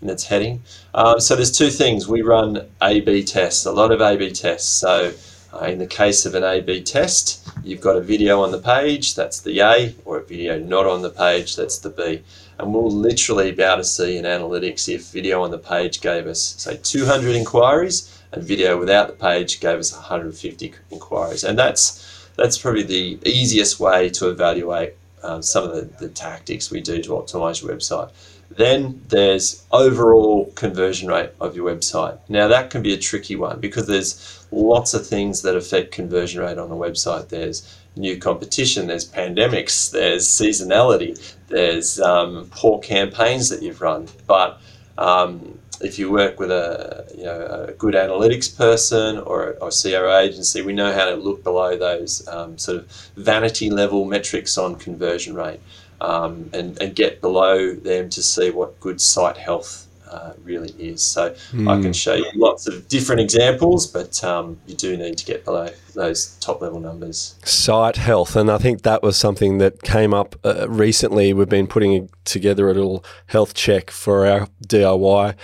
in 0.00 0.10
its 0.10 0.24
heading. 0.24 0.62
Um, 0.94 1.20
so 1.20 1.36
there's 1.36 1.56
two 1.56 1.70
things. 1.70 2.08
We 2.08 2.22
run 2.22 2.68
A/B 2.82 3.24
tests, 3.24 3.64
a 3.66 3.72
lot 3.72 3.92
of 3.92 4.00
A/B 4.00 4.32
tests. 4.32 4.68
So 4.68 5.12
uh, 5.54 5.66
in 5.66 5.78
the 5.78 5.86
case 5.86 6.26
of 6.26 6.34
an 6.34 6.44
A/B 6.44 6.82
test, 6.82 7.48
you've 7.62 7.80
got 7.80 7.96
a 7.96 8.00
video 8.00 8.42
on 8.42 8.50
the 8.50 8.58
page, 8.58 9.14
that's 9.14 9.40
the 9.40 9.60
A, 9.60 9.94
or 10.04 10.18
a 10.18 10.24
video 10.24 10.58
not 10.58 10.86
on 10.86 11.02
the 11.02 11.10
page, 11.10 11.56
that's 11.56 11.78
the 11.78 11.90
B. 11.90 12.22
And 12.58 12.72
we'll 12.72 12.90
literally 12.90 13.52
be 13.52 13.62
able 13.62 13.78
to 13.78 13.84
see 13.84 14.16
in 14.16 14.24
analytics 14.24 14.88
if 14.88 15.10
video 15.10 15.42
on 15.42 15.50
the 15.50 15.58
page 15.58 16.00
gave 16.00 16.26
us, 16.26 16.40
say, 16.58 16.78
200 16.82 17.34
inquiries 17.34 18.22
and 18.32 18.42
video 18.42 18.78
without 18.78 19.08
the 19.08 19.14
page 19.14 19.60
gave 19.60 19.78
us 19.78 19.92
150 19.92 20.74
inquiries. 20.90 21.44
And 21.44 21.58
that's 21.58 22.21
that's 22.36 22.58
probably 22.58 22.82
the 22.82 23.18
easiest 23.24 23.80
way 23.80 24.08
to 24.10 24.28
evaluate 24.28 24.94
um, 25.22 25.42
some 25.42 25.64
of 25.64 25.74
the, 25.74 25.82
the 26.06 26.08
tactics 26.08 26.70
we 26.70 26.80
do 26.80 27.02
to 27.02 27.10
optimize 27.10 27.62
your 27.62 27.74
website. 27.74 28.10
Then 28.50 29.02
there's 29.08 29.64
overall 29.72 30.46
conversion 30.54 31.08
rate 31.08 31.30
of 31.40 31.56
your 31.56 31.74
website. 31.74 32.18
Now 32.28 32.48
that 32.48 32.70
can 32.70 32.82
be 32.82 32.92
a 32.92 32.98
tricky 32.98 33.36
one 33.36 33.60
because 33.60 33.86
there's 33.86 34.44
lots 34.50 34.92
of 34.94 35.06
things 35.06 35.42
that 35.42 35.56
affect 35.56 35.92
conversion 35.92 36.42
rate 36.42 36.58
on 36.58 36.70
a 36.70 36.74
website. 36.74 37.28
There's 37.28 37.78
new 37.96 38.18
competition, 38.18 38.86
there's 38.86 39.10
pandemics, 39.10 39.90
there's 39.90 40.28
seasonality, 40.28 41.34
there's 41.48 42.00
um, 42.00 42.48
poor 42.50 42.80
campaigns 42.80 43.48
that 43.48 43.62
you've 43.62 43.80
run. 43.80 44.08
But 44.26 44.60
um, 44.98 45.58
if 45.82 45.98
you 45.98 46.10
work 46.10 46.38
with 46.38 46.50
a, 46.50 47.06
you 47.16 47.24
know, 47.24 47.66
a 47.68 47.72
good 47.72 47.94
analytics 47.94 48.56
person 48.56 49.18
or, 49.18 49.56
or 49.60 49.70
CRO 49.70 50.16
agency, 50.18 50.62
we 50.62 50.72
know 50.72 50.92
how 50.92 51.06
to 51.06 51.16
look 51.16 51.42
below 51.42 51.76
those 51.76 52.26
um, 52.28 52.56
sort 52.58 52.78
of 52.78 52.90
vanity 53.16 53.70
level 53.70 54.04
metrics 54.04 54.56
on 54.56 54.76
conversion 54.76 55.34
rate 55.34 55.60
um, 56.00 56.50
and, 56.52 56.80
and 56.80 56.94
get 56.94 57.20
below 57.20 57.74
them 57.74 58.08
to 58.10 58.22
see 58.22 58.50
what 58.50 58.78
good 58.80 59.00
site 59.00 59.36
health 59.36 59.81
uh, 60.12 60.34
really 60.42 60.74
is. 60.78 61.02
So 61.02 61.30
mm. 61.52 61.68
I 61.68 61.76
can 61.76 61.86
hmm. 61.86 61.92
show 61.92 62.14
you 62.14 62.30
lots 62.34 62.66
of 62.66 62.86
different 62.88 63.20
examples, 63.20 63.86
but 63.86 64.22
um, 64.22 64.60
you 64.66 64.74
do 64.74 64.96
need 64.96 65.18
to 65.18 65.24
get 65.24 65.44
below 65.44 65.70
those 65.94 66.36
top 66.36 66.60
level 66.60 66.80
numbers. 66.80 67.36
Site 67.44 67.96
health, 67.96 68.36
and 68.36 68.50
I 68.50 68.58
think 68.58 68.82
that 68.82 69.02
was 69.02 69.16
something 69.16 69.58
that 69.58 69.82
came 69.82 70.12
up 70.12 70.36
uh, 70.44 70.68
recently. 70.68 71.32
We've 71.32 71.48
been 71.48 71.66
putting 71.66 72.10
together 72.24 72.68
a 72.68 72.74
little 72.74 73.04
health 73.26 73.54
check 73.54 73.90
for 73.90 74.26
our 74.26 74.48
DIY 74.66 75.34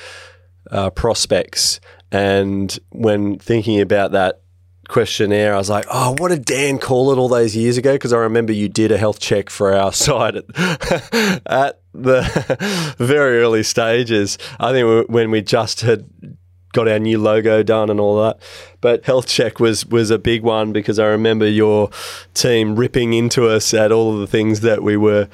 uh, 0.71 0.91
prospects, 0.91 1.81
and 2.13 2.79
when 2.91 3.39
thinking 3.39 3.81
about 3.81 4.13
that 4.13 4.43
questionnaire, 4.89 5.55
I 5.55 5.59
was 5.59 5.71
like, 5.71 5.87
oh, 5.91 6.17
what 6.19 6.29
did 6.29 6.45
Dan 6.45 6.79
call 6.79 7.13
it 7.13 7.19
all 7.19 7.29
those 7.29 7.55
years 7.55 7.77
ago? 7.77 7.93
Because 7.95 8.13
I 8.13 8.19
remember 8.19 8.53
you 8.53 8.69
did 8.69 8.91
a 8.91 8.99
health 8.99 9.21
check 9.21 9.51
for 9.51 9.75
our 9.75 9.93
site 10.05 10.37
at, 10.37 10.45
at 11.47 11.81
the 11.93 12.95
very 12.99 13.39
early 13.39 13.63
stages. 13.63 14.39
I 14.59 14.73
think 14.73 15.09
when 15.09 15.31
we 15.31 15.43
just 15.43 15.83
had 15.83 16.09
got 16.73 16.89
our 16.89 16.99
new 16.99 17.19
logo 17.19 17.63
done 17.63 17.91
and 17.91 18.01
all 18.01 18.23
that. 18.23 18.39
But 18.81 19.05
health 19.05 19.27
check 19.27 19.59
was 19.59 19.87
was 19.87 20.11
a 20.11 20.19
big 20.19 20.43
one 20.43 20.73
because 20.73 20.99
I 20.99 21.07
remember 21.07 21.49
your 21.49 21.91
team 22.35 22.77
ripping 22.77 23.13
into 23.13 23.49
us 23.49 23.73
at 23.75 23.91
all 23.91 24.15
of 24.15 24.21
the 24.21 24.27
things 24.27 24.61
that 24.61 24.83
we 24.83 24.97
were 24.97 25.29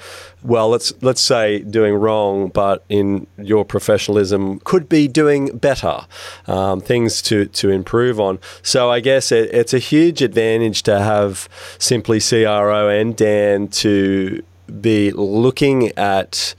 well, 0.45 0.69
let's 0.69 0.93
let's 1.03 1.23
say 1.23 1.61
doing 1.61 1.95
wrong, 1.95 2.49
but 2.49 2.85
in 2.89 3.27
your 3.39 3.65
professionalism 3.65 4.61
could 4.61 4.89
be 4.89 5.09
doing 5.09 5.57
better, 5.57 6.07
um, 6.47 6.81
things 6.81 7.23
to 7.23 7.47
to 7.47 7.71
improve 7.71 8.21
on. 8.21 8.39
So 8.63 8.91
I 8.91 9.01
guess 9.01 9.33
it, 9.33 9.51
it's 9.55 9.73
a 9.73 9.79
huge 9.79 10.21
advantage 10.21 10.83
to 10.85 11.01
have 11.01 11.49
simply 11.79 12.21
CRO 12.21 12.89
and 12.89 13.17
Dan 13.17 13.69
to 13.69 14.43
be 14.81 15.11
looking 15.13 15.89
at 15.97 16.55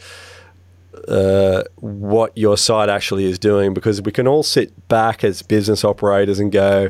uh, 1.07 1.63
what 1.75 2.37
your 2.37 2.57
site 2.57 2.89
actually 2.89 3.25
is 3.25 3.39
doing 3.39 3.73
because 3.73 4.01
we 4.01 4.11
can 4.11 4.27
all 4.27 4.43
sit 4.43 4.87
back 4.87 5.23
as 5.23 5.41
business 5.41 5.83
operators 5.83 6.39
and 6.39 6.51
go, 6.51 6.89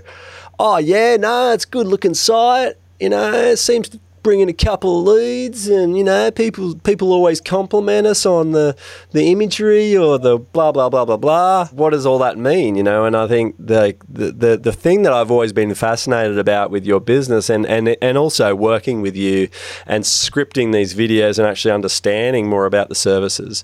oh, 0.60 0.78
yeah, 0.78 1.18
no, 1.18 1.52
it's 1.52 1.66
good 1.66 1.88
looking 1.88 2.14
site. 2.14 2.76
You 3.00 3.10
know, 3.10 3.34
it 3.34 3.58
seems 3.58 3.90
to 3.90 4.00
bring 4.26 4.40
in 4.40 4.50
a 4.50 4.54
couple 4.54 5.02
of 5.02 5.06
leads 5.06 5.68
and 5.68 5.96
you 5.96 6.04
know 6.04 6.32
people 6.32 6.74
people 6.80 7.14
always 7.14 7.40
compliment 7.40 8.08
us 8.08 8.26
on 8.26 8.54
the 8.54 8.76
the 9.12 9.32
imagery 9.32 9.96
or 9.96 10.18
the 10.18 10.40
blah 10.40 10.72
blah 10.72 10.90
blah 10.90 11.06
blah 11.06 11.16
blah. 11.16 11.68
What 11.68 11.92
does 11.92 12.08
all 12.08 12.18
that 12.18 12.36
mean 12.36 12.76
you 12.76 12.82
know? 12.82 13.06
And 13.06 13.16
i 13.16 13.28
think 13.28 13.56
the 13.60 13.96
the 14.10 14.32
the, 14.32 14.58
the 14.58 14.74
thing 14.74 15.04
that 15.04 15.14
i've 15.14 15.30
always 15.30 15.54
been 15.54 15.76
fascinated 15.76 16.40
about 16.40 16.72
with 16.72 16.88
your 16.88 17.00
business 17.00 17.52
and 17.52 17.68
and 17.68 17.96
and 18.02 18.18
also 18.18 18.56
working 18.56 19.04
with 19.04 19.16
you 19.16 19.48
and 19.86 20.04
scripting 20.04 20.74
these 20.74 20.96
videos 20.96 21.38
and 21.38 21.48
actually 21.48 21.72
understanding 21.72 22.50
more 22.50 22.66
about 22.66 22.90
the 22.90 22.96
services 22.96 23.64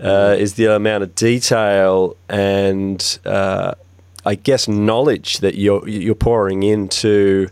uh, 0.00 0.34
is 0.36 0.54
the 0.54 0.66
amount 0.66 1.04
of 1.04 1.14
detail 1.14 2.16
and 2.28 3.20
uh, 3.24 3.72
I 4.26 4.34
guess 4.34 4.66
knowledge 4.66 5.38
that 5.38 5.54
you're 5.54 5.88
you're 5.88 6.16
pouring 6.16 6.64
into 6.64 7.50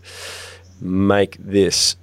make 0.81 1.37
this 1.39 1.95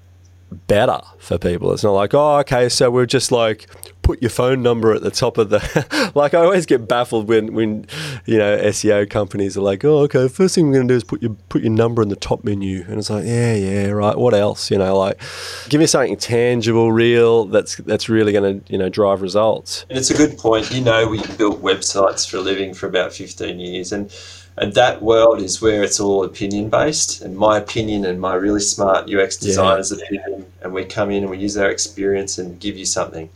better 0.51 1.01
for 1.19 1.39
people. 1.39 1.73
It's 1.73 1.85
not 1.85 1.93
like, 1.93 2.15
oh, 2.15 2.39
okay, 2.39 2.69
so 2.69 2.91
we're 2.91 3.07
just 3.07 3.33
like 3.33 3.67
put 4.09 4.23
your 4.23 4.31
phone 4.31 4.63
number 4.63 4.95
at 4.95 5.03
the 5.03 5.11
top 5.11 5.37
of 5.37 5.51
the. 5.51 6.11
like 6.15 6.33
I 6.33 6.39
always 6.39 6.65
get 6.65 6.89
baffled 6.89 7.29
when 7.29 7.53
when 7.53 7.87
you 8.25 8.39
know 8.39 8.57
SEO 8.57 9.09
companies 9.09 9.57
are 9.57 9.61
like, 9.61 9.85
oh, 9.85 9.99
okay, 10.05 10.29
first 10.29 10.55
thing 10.55 10.69
we're 10.69 10.77
going 10.77 10.89
to 10.89 10.95
do 10.95 10.97
is 10.97 11.05
put 11.05 11.21
your 11.21 11.37
put 11.51 11.63
your 11.63 11.73
number 11.73 12.01
in 12.01 12.09
the 12.09 12.17
top 12.17 12.43
menu, 12.43 12.85
and 12.89 12.99
it's 12.99 13.11
like, 13.11 13.27
yeah, 13.27 13.55
yeah, 13.55 13.91
right. 13.91 14.17
What 14.17 14.33
else? 14.33 14.71
You 14.71 14.79
know, 14.79 14.97
like 14.97 15.21
give 15.69 15.81
me 15.81 15.87
something 15.87 16.17
tangible, 16.17 16.91
real 16.91 17.45
that's 17.45 17.77
that's 17.77 18.09
really 18.09 18.33
going 18.33 18.61
to 18.61 18.73
you 18.73 18.79
know 18.79 18.89
drive 18.89 19.21
results. 19.21 19.85
And 19.91 19.99
it's 19.99 20.11
a 20.11 20.17
good 20.17 20.39
point. 20.39 20.73
You 20.73 20.81
know, 20.81 21.07
we 21.07 21.19
built 21.37 21.61
websites 21.61 22.29
for 22.29 22.39
a 22.39 22.41
living 22.41 22.73
for 22.73 22.87
about 22.87 23.13
fifteen 23.13 23.61
years, 23.61 23.93
and 23.93 24.11
and 24.61 24.75
that 24.75 25.03
world 25.03 25.41
is 25.41 25.61
where 25.63 25.83
it's 25.83 26.01
all 26.01 26.25
opinion 26.25 26.69
based 26.69 27.23
and 27.23 27.37
my 27.37 27.59
opinion 27.59 28.05
and 28.05 28.21
my 28.21 28.35
really 28.35 28.61
smart 28.61 29.13
UX 29.13 29.37
designer's 29.37 29.93
yeah. 29.93 30.05
opinion. 30.05 30.47
And 30.63 30.73
we 30.73 30.85
come 30.85 31.11
in 31.11 31.23
and 31.23 31.31
we 31.31 31.39
use 31.39 31.57
our 31.57 31.71
experience 31.71 32.39
and 32.39 32.59
give 32.59 32.77
you 32.77 32.85
something. 32.85 33.31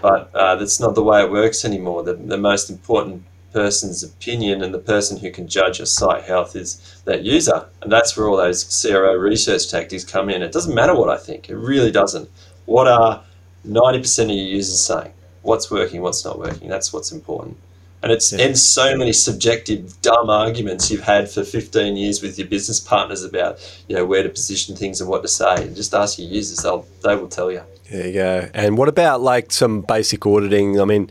But 0.00 0.30
uh, 0.34 0.56
that's 0.56 0.80
not 0.80 0.94
the 0.94 1.02
way 1.02 1.22
it 1.22 1.30
works 1.30 1.64
anymore. 1.64 2.02
The, 2.02 2.14
the 2.14 2.38
most 2.38 2.70
important 2.70 3.24
person's 3.52 4.02
opinion 4.02 4.62
and 4.62 4.72
the 4.72 4.78
person 4.78 5.18
who 5.18 5.30
can 5.30 5.48
judge 5.48 5.80
a 5.80 5.86
site 5.86 6.24
health 6.24 6.56
is 6.56 7.00
that 7.04 7.24
user. 7.24 7.66
And 7.82 7.92
that's 7.92 8.16
where 8.16 8.28
all 8.28 8.36
those 8.36 8.64
CRO 8.64 9.14
research 9.14 9.70
tactics 9.70 10.04
come 10.04 10.30
in. 10.30 10.42
It 10.42 10.52
doesn't 10.52 10.74
matter 10.74 10.94
what 10.94 11.10
I 11.10 11.16
think. 11.16 11.50
It 11.50 11.56
really 11.56 11.90
doesn't. 11.90 12.28
What 12.66 12.88
are 12.88 13.22
90% 13.66 14.24
of 14.24 14.30
your 14.30 14.36
users 14.36 14.84
saying? 14.84 15.12
What's 15.42 15.70
working? 15.70 16.00
What's 16.00 16.24
not 16.24 16.38
working? 16.38 16.68
That's 16.68 16.92
what's 16.92 17.12
important 17.12 17.58
and 18.04 18.12
it's 18.12 18.32
yeah. 18.32 18.44
ends 18.44 18.62
so 18.62 18.96
many 18.96 19.12
subjective, 19.12 20.00
dumb 20.02 20.28
arguments 20.28 20.90
you've 20.90 21.02
had 21.02 21.30
for 21.30 21.42
15 21.42 21.96
years 21.96 22.22
with 22.22 22.38
your 22.38 22.46
business 22.46 22.78
partners 22.78 23.24
about, 23.24 23.58
you 23.88 23.96
know, 23.96 24.04
where 24.04 24.22
to 24.22 24.28
position 24.28 24.76
things 24.76 25.00
and 25.00 25.08
what 25.08 25.22
to 25.22 25.28
say. 25.28 25.64
And 25.64 25.74
just 25.74 25.94
ask 25.94 26.18
your 26.18 26.28
users; 26.28 26.58
they'll 26.58 26.86
they 27.02 27.16
will 27.16 27.28
tell 27.28 27.50
you. 27.50 27.62
There 27.90 28.06
you 28.06 28.12
go. 28.12 28.50
And 28.52 28.76
what 28.76 28.88
about 28.88 29.22
like 29.22 29.52
some 29.52 29.80
basic 29.80 30.26
auditing? 30.26 30.80
I 30.80 30.84
mean, 30.84 31.10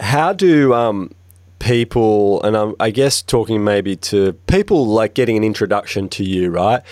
how 0.00 0.34
do 0.34 0.74
um, 0.74 1.14
people, 1.58 2.42
and 2.42 2.56
I'm, 2.56 2.74
I 2.78 2.90
guess 2.90 3.22
talking 3.22 3.64
maybe 3.64 3.96
to 3.96 4.34
people 4.46 4.86
like 4.86 5.14
getting 5.14 5.36
an 5.36 5.44
introduction 5.44 6.08
to 6.10 6.24
you, 6.24 6.50
right? 6.50 6.82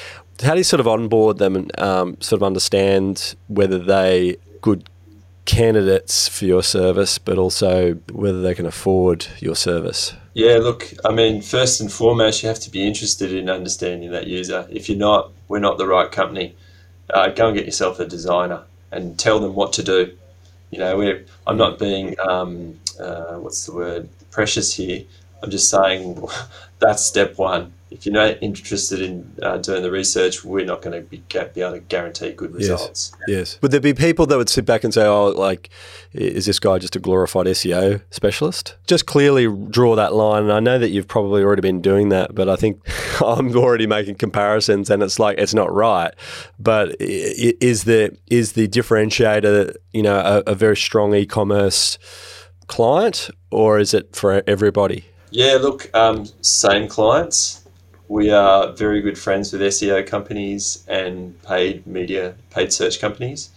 How 0.43 0.53
do 0.53 0.59
you 0.59 0.65
sort 0.65 0.81
of 0.81 0.89
onboard 0.89 1.37
them 1.37 1.57
and 1.57 1.79
um, 1.79 2.21
sort 2.21 2.41
of 2.41 2.45
understand 2.45 3.35
whether 3.49 3.79
they 3.79 4.37
good 4.63 4.89
candidates 5.45 6.29
for 6.29 6.45
your 6.45 6.63
service, 6.63 7.19
but 7.19 7.39
also 7.39 7.95
whether 8.13 8.41
they 8.41 8.55
can 8.55 8.67
afford 8.67 9.27
your 9.41 9.57
service? 9.57 10.15
Yeah, 10.35 10.59
look, 10.59 10.93
I 11.05 11.13
mean, 11.13 11.43
first 11.43 11.81
and 11.81 11.93
foremost, 11.93 12.43
you 12.43 12.49
have 12.49 12.61
to 12.61 12.71
be 12.71 12.87
interested 12.87 13.33
in 13.33 13.51
understanding 13.51 14.11
that 14.13 14.27
user. 14.27 14.67
If 14.71 14.89
you're 14.89 14.99
not, 14.99 15.33
we're 15.49 15.59
not 15.59 15.79
the 15.79 15.87
right 15.87 16.11
company. 16.11 16.55
Uh, 17.13 17.29
go 17.29 17.49
and 17.49 17.57
get 17.57 17.67
yourself 17.67 17.99
a 17.99 18.07
designer 18.07 18.63
and 18.93 19.19
tell 19.19 19.41
them 19.41 19.55
what 19.55 19.73
to 19.75 19.83
do. 19.83 20.17
You 20.71 20.79
know, 20.79 21.21
I'm 21.47 21.57
not 21.57 21.79
being, 21.79 22.15
um, 22.21 22.79
uh, 23.01 23.35
what's 23.35 23.67
the 23.67 23.75
word, 23.75 24.09
precious 24.31 24.73
here. 24.73 25.03
I'm 25.43 25.51
just 25.51 25.69
saying 25.69 26.25
that's 26.79 27.05
step 27.05 27.39
one. 27.39 27.73
If 27.91 28.07
you're 28.07 28.13
not 28.13 28.39
interested 28.41 29.01
in 29.01 29.33
uh, 29.43 29.59
doing 29.59 29.83
the 29.83 29.91
research, 29.91 30.45
we're 30.45 30.65
not 30.65 30.81
going 30.81 30.95
to 30.95 31.09
be, 31.09 31.19
be 31.19 31.61
able 31.61 31.73
to 31.73 31.81
guarantee 31.81 32.33
good 32.33 32.55
results. 32.55 33.13
Yes. 33.27 33.29
yes. 33.29 33.63
Would 33.63 33.73
there 33.73 33.81
be 33.81 33.95
people 33.95 34.27
that 34.27 34.39
would 34.39 34.49
sit 34.49 34.65
back 34.65 34.85
and 34.85 34.95
say, 34.95 35.05
oh, 35.05 35.31
like, 35.31 35.71
is 36.13 36.47
this 36.47 36.61
guy 36.61 36.79
just 36.79 36.95
a 36.95 37.01
glorified 37.01 37.47
SEO 37.47 38.01
specialist? 38.11 38.77
Just 38.87 39.07
clearly 39.07 39.49
draw 39.71 39.97
that 39.97 40.15
line. 40.15 40.45
And 40.45 40.53
I 40.53 40.61
know 40.61 40.79
that 40.79 40.91
you've 40.91 41.09
probably 41.09 41.43
already 41.43 41.63
been 41.63 41.81
doing 41.81 42.11
that, 42.11 42.35
but 42.35 42.49
I 42.49 42.57
think 42.57 42.81
I'm 43.21 43.57
already 43.57 43.89
making 43.89 44.17
comparisons 44.17 44.89
and 44.89 45.03
it's 45.03 45.19
like, 45.19 45.39
it's 45.39 45.55
not 45.55 45.73
right. 45.73 46.15
But 46.59 46.95
is 47.01 47.85
the, 47.85 48.17
is 48.29 48.53
the 48.53 48.69
differentiator, 48.69 49.75
you 49.93 50.03
know, 50.03 50.19
a, 50.19 50.53
a 50.53 50.55
very 50.55 50.77
strong 50.77 51.15
e 51.15 51.27
commerce 51.27 51.99
client 52.69 53.31
or 53.51 53.81
is 53.81 53.95
it 53.95 54.15
for 54.15 54.45
everybody? 54.47 55.07
Yeah, 55.33 55.59
look, 55.61 55.91
um, 55.95 56.27
same 56.41 56.89
clients 56.89 57.60
we 58.11 58.29
are 58.29 58.73
very 58.73 59.01
good 59.01 59.17
friends 59.17 59.53
with 59.53 59.63
SEO 59.63 60.05
companies 60.05 60.85
and 60.89 61.41
paid 61.45 61.87
media, 61.87 62.35
paid 62.51 62.73
search 62.73 63.01
companies. 63.01 63.51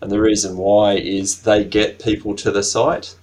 And 0.00 0.12
the 0.12 0.20
reason 0.20 0.56
why 0.56 0.92
is 0.92 1.42
they 1.42 1.64
get 1.64 1.98
people 1.98 2.36
to 2.36 2.52
the 2.52 2.62
site, 2.62 3.16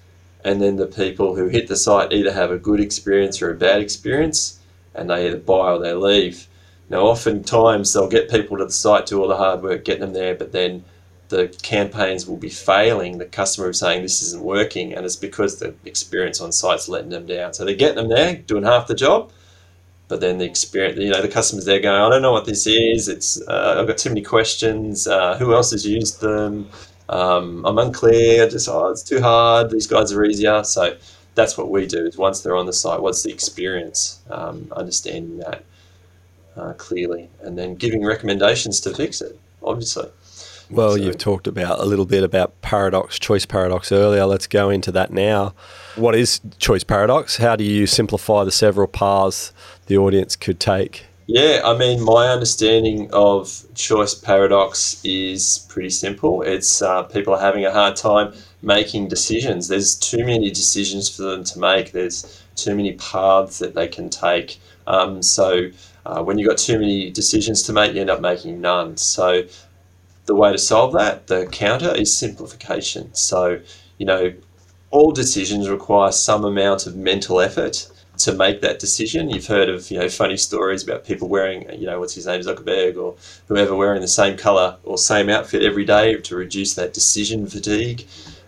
and 0.43 0.61
then 0.61 0.75
the 0.75 0.85
people 0.85 1.37
who 1.37 1.47
hit 1.47 1.69
the 1.69 1.77
site 1.77 2.11
either 2.11 2.33
have 2.33 2.51
a 2.51 2.57
good 2.57 2.81
experience 2.81 3.41
or 3.41 3.49
a 3.49 3.55
bad 3.55 3.79
experience, 3.79 4.59
and 4.93 5.09
they 5.09 5.25
either 5.25 5.37
buy 5.37 5.71
or 5.71 5.79
they 5.79 5.93
leave. 5.93 6.49
Now, 6.89 7.03
oftentimes 7.03 7.93
they'll 7.93 8.09
get 8.09 8.29
people 8.29 8.57
to 8.57 8.65
the 8.65 8.71
site, 8.71 9.05
do 9.05 9.21
all 9.21 9.29
the 9.29 9.37
hard 9.37 9.63
work, 9.63 9.85
get 9.85 10.01
them 10.01 10.11
there, 10.11 10.35
but 10.35 10.51
then 10.51 10.83
the 11.29 11.47
campaigns 11.61 12.27
will 12.27 12.35
be 12.35 12.49
failing. 12.49 13.19
The 13.19 13.25
customer 13.25 13.69
is 13.69 13.79
saying 13.79 14.01
this 14.01 14.21
isn't 14.21 14.43
working, 14.43 14.93
and 14.93 15.05
it's 15.05 15.15
because 15.15 15.59
the 15.59 15.75
experience 15.85 16.41
on 16.41 16.51
site's 16.51 16.89
letting 16.89 17.11
them 17.11 17.25
down. 17.25 17.53
So 17.53 17.63
they're 17.63 17.73
getting 17.73 17.95
them 17.95 18.09
there, 18.09 18.35
doing 18.35 18.65
half 18.65 18.87
the 18.87 18.95
job, 18.95 19.31
but 20.13 20.19
then 20.19 20.37
the 20.37 20.45
experience, 20.45 20.99
you 20.99 21.09
know, 21.09 21.23
the 21.23 21.27
customers 21.27 21.65
there 21.65 21.79
going, 21.79 21.99
I 21.99 22.07
don't 22.07 22.21
know 22.21 22.31
what 22.31 22.45
this 22.45 22.67
is. 22.67 23.07
It's 23.07 23.41
uh, 23.47 23.77
I've 23.79 23.87
got 23.87 23.97
too 23.97 24.09
many 24.09 24.21
questions. 24.21 25.07
Uh, 25.07 25.35
who 25.39 25.55
else 25.55 25.71
has 25.71 25.87
used 25.87 26.21
them? 26.21 26.69
Um, 27.09 27.65
I'm 27.65 27.79
unclear. 27.79 28.47
Just 28.47 28.69
oh, 28.69 28.89
it's 28.89 29.01
too 29.01 29.21
hard. 29.21 29.71
These 29.71 29.87
guys 29.87 30.11
are 30.11 30.23
easier. 30.23 30.63
So 30.65 30.95
that's 31.33 31.57
what 31.57 31.71
we 31.71 31.87
do. 31.87 32.05
Is 32.05 32.15
once 32.15 32.41
they're 32.41 32.55
on 32.55 32.67
the 32.67 32.73
site, 32.73 33.01
what's 33.01 33.23
the 33.23 33.31
experience? 33.31 34.21
Um, 34.29 34.71
understanding 34.75 35.39
that 35.39 35.63
uh, 36.55 36.73
clearly, 36.73 37.27
and 37.41 37.57
then 37.57 37.73
giving 37.73 38.05
recommendations 38.05 38.81
to 38.81 38.93
fix 38.93 39.19
it. 39.19 39.39
Obviously. 39.63 40.09
Well, 40.75 40.91
so. 40.91 40.95
you've 40.95 41.17
talked 41.17 41.47
about 41.47 41.79
a 41.79 41.85
little 41.85 42.05
bit 42.05 42.23
about 42.23 42.61
paradox, 42.61 43.19
choice 43.19 43.45
paradox 43.45 43.91
earlier. 43.91 44.25
Let's 44.25 44.47
go 44.47 44.69
into 44.69 44.91
that 44.93 45.11
now. 45.11 45.53
What 45.95 46.15
is 46.15 46.41
choice 46.57 46.83
paradox? 46.83 47.37
How 47.37 47.55
do 47.55 47.63
you 47.63 47.87
simplify 47.87 48.43
the 48.43 48.51
several 48.51 48.87
paths 48.87 49.53
the 49.87 49.97
audience 49.97 50.35
could 50.35 50.59
take? 50.59 51.05
Yeah, 51.25 51.61
I 51.63 51.77
mean, 51.77 52.03
my 52.03 52.27
understanding 52.27 53.09
of 53.13 53.65
choice 53.75 54.13
paradox 54.13 54.99
is 55.05 55.65
pretty 55.69 55.89
simple. 55.89 56.41
It's 56.41 56.81
uh, 56.81 57.03
people 57.03 57.33
are 57.33 57.39
having 57.39 57.65
a 57.65 57.71
hard 57.71 57.95
time 57.95 58.33
making 58.61 59.07
decisions. 59.07 59.69
There's 59.69 59.95
too 59.95 60.25
many 60.25 60.49
decisions 60.49 61.07
for 61.13 61.23
them 61.23 61.43
to 61.45 61.59
make. 61.59 61.93
There's 61.93 62.43
too 62.55 62.75
many 62.75 62.93
paths 62.93 63.59
that 63.59 63.73
they 63.73 63.87
can 63.87 64.09
take. 64.09 64.59
Um, 64.85 65.21
so 65.21 65.69
uh, 66.05 66.21
when 66.23 66.37
you've 66.37 66.49
got 66.49 66.57
too 66.57 66.77
many 66.77 67.09
decisions 67.09 67.61
to 67.63 67.73
make, 67.73 67.93
you 67.93 68.01
end 68.01 68.09
up 68.09 68.19
making 68.19 68.59
none. 68.59 68.97
So 68.97 69.43
the 70.25 70.35
way 70.35 70.51
to 70.51 70.57
solve 70.57 70.93
that, 70.93 71.27
the 71.27 71.45
counter, 71.47 71.93
is 71.93 72.15
simplification. 72.15 73.13
So, 73.13 73.59
you 73.97 74.05
know, 74.05 74.33
all 74.91 75.11
decisions 75.11 75.69
require 75.69 76.11
some 76.11 76.45
amount 76.45 76.85
of 76.85 76.95
mental 76.95 77.41
effort 77.41 77.87
to 78.19 78.33
make 78.33 78.61
that 78.61 78.79
decision. 78.79 79.29
You've 79.29 79.47
heard 79.47 79.69
of 79.69 79.89
you 79.89 79.99
know 79.99 80.07
funny 80.07 80.37
stories 80.37 80.83
about 80.83 81.03
people 81.03 81.27
wearing 81.27 81.67
you 81.79 81.87
know 81.87 81.99
what's 81.99 82.13
his 82.13 82.27
name 82.27 82.41
Zuckerberg 82.41 82.95
or 82.95 83.15
whoever 83.47 83.75
wearing 83.75 84.01
the 84.01 84.07
same 84.07 84.37
color 84.37 84.77
or 84.83 84.97
same 84.97 85.29
outfit 85.29 85.63
every 85.63 85.85
day 85.85 86.15
to 86.17 86.35
reduce 86.35 86.75
that 86.75 86.93
decision 86.93 87.47
fatigue. 87.47 88.05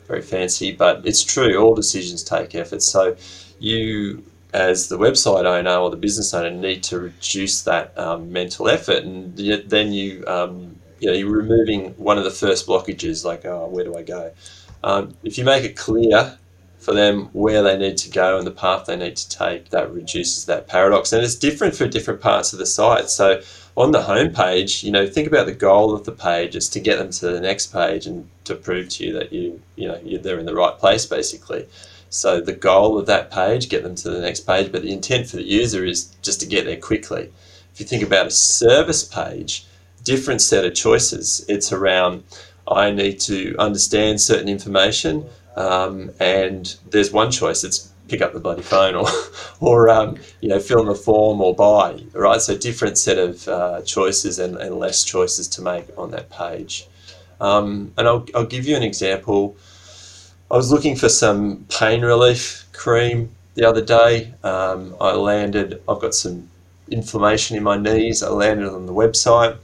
Very 0.07 0.21
fancy, 0.21 0.71
but 0.71 1.05
it's 1.05 1.23
true. 1.23 1.57
All 1.57 1.73
decisions 1.73 2.21
take 2.23 2.53
effort. 2.53 2.83
So 2.83 3.17
you 3.59 4.23
as 4.53 4.87
the 4.87 4.97
website 4.97 5.45
owner 5.45 5.75
or 5.75 5.89
the 5.89 5.97
business 5.97 6.33
owner 6.33 6.51
need 6.51 6.83
to 6.83 6.99
reduce 6.99 7.63
that 7.63 7.97
um, 7.97 8.31
mental 8.31 8.69
effort, 8.69 9.03
and 9.03 9.35
then 9.35 9.91
you 9.91 10.23
um, 10.27 10.75
you 10.99 11.07
know 11.07 11.13
you're 11.13 11.29
removing 11.29 11.91
one 11.91 12.17
of 12.17 12.23
the 12.23 12.31
first 12.31 12.67
blockages, 12.67 13.25
like 13.25 13.45
oh 13.45 13.67
where 13.67 13.83
do 13.83 13.95
I 13.95 14.03
go? 14.03 14.31
Um, 14.83 15.15
if 15.23 15.37
you 15.37 15.43
make 15.43 15.63
it 15.63 15.75
clear 15.75 16.37
for 16.85 16.93
them 16.93 17.29
where 17.33 17.63
they 17.63 17.75
need 17.77 17.97
to 17.97 18.11
go 18.11 18.37
and 18.37 18.45
the 18.45 18.51
path 18.51 18.85
they 18.85 18.95
need 18.95 19.15
to 19.15 19.29
take, 19.29 19.69
that 19.69 19.91
reduces 19.91 20.45
that 20.45 20.67
paradox. 20.67 21.11
And 21.11 21.23
it's 21.23 21.35
different 21.35 21.75
for 21.75 21.87
different 21.87 22.21
parts 22.21 22.53
of 22.53 22.59
the 22.59 22.65
site. 22.67 23.09
So 23.09 23.41
on 23.75 23.91
the 23.91 24.03
home 24.03 24.31
page, 24.31 24.83
you 24.83 24.91
know, 24.91 25.07
think 25.07 25.27
about 25.27 25.47
the 25.47 25.53
goal 25.53 25.95
of 25.95 26.05
the 26.05 26.11
page 26.11 26.55
is 26.55 26.69
to 26.69 26.79
get 26.79 26.99
them 26.99 27.09
to 27.09 27.31
the 27.31 27.41
next 27.41 27.73
page 27.73 28.05
and 28.05 28.29
to 28.43 28.53
prove 28.53 28.89
to 28.89 29.05
you 29.05 29.13
that 29.13 29.33
you, 29.33 29.59
you 29.75 29.87
know, 29.87 29.99
you're 30.03 30.21
they're 30.21 30.39
in 30.39 30.45
the 30.45 30.55
right 30.55 30.77
place, 30.77 31.07
basically. 31.07 31.67
So 32.09 32.39
the 32.39 32.53
goal 32.53 32.99
of 32.99 33.07
that 33.07 33.31
page, 33.31 33.67
get 33.67 33.83
them 33.83 33.95
to 33.95 34.09
the 34.11 34.21
next 34.21 34.41
page, 34.41 34.71
but 34.71 34.83
the 34.83 34.93
intent 34.93 35.27
for 35.27 35.37
the 35.37 35.43
user 35.43 35.83
is 35.83 36.15
just 36.21 36.39
to 36.41 36.45
get 36.45 36.65
there 36.65 36.77
quickly. 36.77 37.33
If 37.73 37.79
you 37.79 37.85
think 37.85 38.03
about 38.03 38.27
a 38.27 38.31
service 38.31 39.03
page, 39.03 39.65
different 40.05 40.41
set 40.41 40.63
of 40.63 40.73
choices. 40.73 41.45
It's 41.49 41.73
around 41.73 42.23
I 42.67 42.91
need 42.91 43.19
to 43.21 43.55
understand 43.59 44.21
certain 44.21 44.47
information, 44.47 45.25
um, 45.55 46.11
and 46.19 46.75
there's 46.89 47.11
one 47.11 47.31
choice. 47.31 47.63
It's 47.63 47.91
pick 48.07 48.21
up 48.21 48.33
the 48.33 48.39
bloody 48.39 48.61
phone, 48.61 48.95
or 48.95 49.07
or 49.59 49.89
um, 49.89 50.17
you 50.41 50.49
know 50.49 50.59
fill 50.59 50.81
in 50.81 50.87
the 50.87 50.95
form 50.95 51.41
or 51.41 51.53
buy. 51.53 52.01
Right, 52.13 52.41
so 52.41 52.57
different 52.57 52.97
set 52.97 53.17
of 53.19 53.47
uh, 53.47 53.81
choices 53.81 54.39
and, 54.39 54.57
and 54.57 54.79
less 54.79 55.03
choices 55.03 55.47
to 55.49 55.61
make 55.61 55.85
on 55.97 56.11
that 56.11 56.29
page. 56.29 56.87
Um, 57.41 57.91
and 57.97 58.07
I'll 58.07 58.25
I'll 58.33 58.45
give 58.45 58.65
you 58.65 58.75
an 58.75 58.83
example. 58.83 59.55
I 60.49 60.55
was 60.55 60.71
looking 60.71 60.95
for 60.95 61.09
some 61.09 61.65
pain 61.69 62.01
relief 62.01 62.65
cream 62.71 63.29
the 63.55 63.65
other 63.65 63.83
day. 63.83 64.33
Um, 64.43 64.95
I 65.01 65.13
landed. 65.13 65.81
I've 65.89 65.99
got 65.99 66.13
some 66.15 66.49
inflammation 66.89 67.57
in 67.57 67.63
my 67.63 67.77
knees. 67.77 68.23
I 68.23 68.29
landed 68.29 68.69
on 68.69 68.85
the 68.85 68.93
website. 68.93 69.57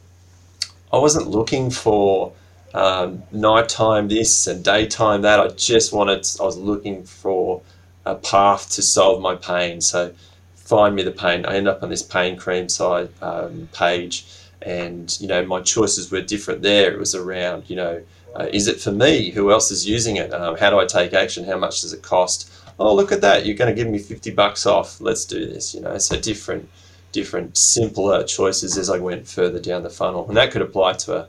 I 0.94 0.98
wasn't 0.98 1.28
looking 1.28 1.70
for 1.70 2.34
um, 2.74 3.24
nighttime 3.32 4.08
this 4.08 4.48
and 4.48 4.64
daytime 4.64 5.22
that. 5.22 5.40
I 5.40 5.48
just 5.50 5.94
wanted, 5.94 6.28
I 6.40 6.44
was 6.44 6.58
looking 6.58 7.04
for 7.04 7.62
a 8.06 8.16
path 8.16 8.70
to 8.72 8.82
solve 8.82 9.22
my 9.22 9.36
pain. 9.36 9.82
So 9.82 10.14
find 10.56 10.96
me 10.96 11.04
the 11.04 11.12
pain. 11.12 11.46
I 11.46 11.56
end 11.56 11.68
up 11.68 11.84
on 11.84 11.90
this 11.90 12.02
pain 12.02 12.38
cream 12.38 12.70
side 12.70 13.10
um, 13.22 13.68
page, 13.74 14.26
and 14.62 15.18
you 15.20 15.28
know 15.28 15.46
my 15.46 15.60
choices 15.62 16.12
were 16.12 16.22
different 16.22 16.62
there. 16.62 16.94
It 16.94 17.00
was 17.00 17.14
around, 17.14 17.70
you 17.70 17.76
know, 17.76 18.02
uh, 18.36 18.48
is 18.54 18.68
it 18.68 18.80
for 18.80 18.92
me? 18.92 19.32
Who 19.32 19.52
else 19.52 19.70
is 19.72 19.86
using 19.86 20.16
it? 20.16 20.34
Um, 20.34 20.56
how 20.56 20.70
do 20.70 20.80
I 20.80 20.86
take 20.86 21.14
action? 21.14 21.44
How 21.44 21.58
much 21.58 21.82
does 21.82 21.92
it 21.92 22.02
cost? 22.02 22.50
Oh, 22.80 22.96
look 22.96 23.12
at 23.12 23.22
that! 23.22 23.46
You're 23.46 23.58
going 23.58 23.76
to 23.76 23.76
give 23.76 23.92
me 23.92 24.00
fifty 24.00 24.32
bucks 24.32 24.66
off. 24.66 25.02
Let's 25.02 25.26
do 25.26 25.46
this. 25.46 25.76
You 25.76 25.82
know, 25.82 25.98
so 25.98 26.18
different, 26.18 26.70
different, 27.12 27.58
simpler 27.58 28.24
choices 28.24 28.78
as 28.78 28.90
I 28.90 29.00
went 29.00 29.28
further 29.28 29.60
down 29.60 29.84
the 29.84 29.90
funnel, 29.90 30.28
and 30.28 30.38
that 30.38 30.52
could 30.52 30.62
apply 30.62 30.94
to 30.94 31.16
a 31.16 31.28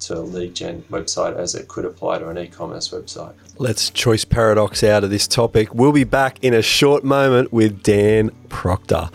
to 0.00 0.16
a 0.16 0.20
lead 0.20 0.54
gen 0.54 0.82
website 0.90 1.36
as 1.36 1.54
it 1.54 1.68
could 1.68 1.84
apply 1.84 2.18
to 2.18 2.28
an 2.28 2.38
e-commerce 2.38 2.88
website. 2.88 3.34
Let's 3.58 3.90
choice 3.90 4.24
paradox 4.24 4.82
out 4.82 5.04
of 5.04 5.10
this 5.10 5.28
topic. 5.28 5.74
We'll 5.74 5.92
be 5.92 6.04
back 6.04 6.42
in 6.42 6.54
a 6.54 6.62
short 6.62 7.04
moment 7.04 7.52
with 7.52 7.82
Dan 7.82 8.30
Proctor. 8.48 9.10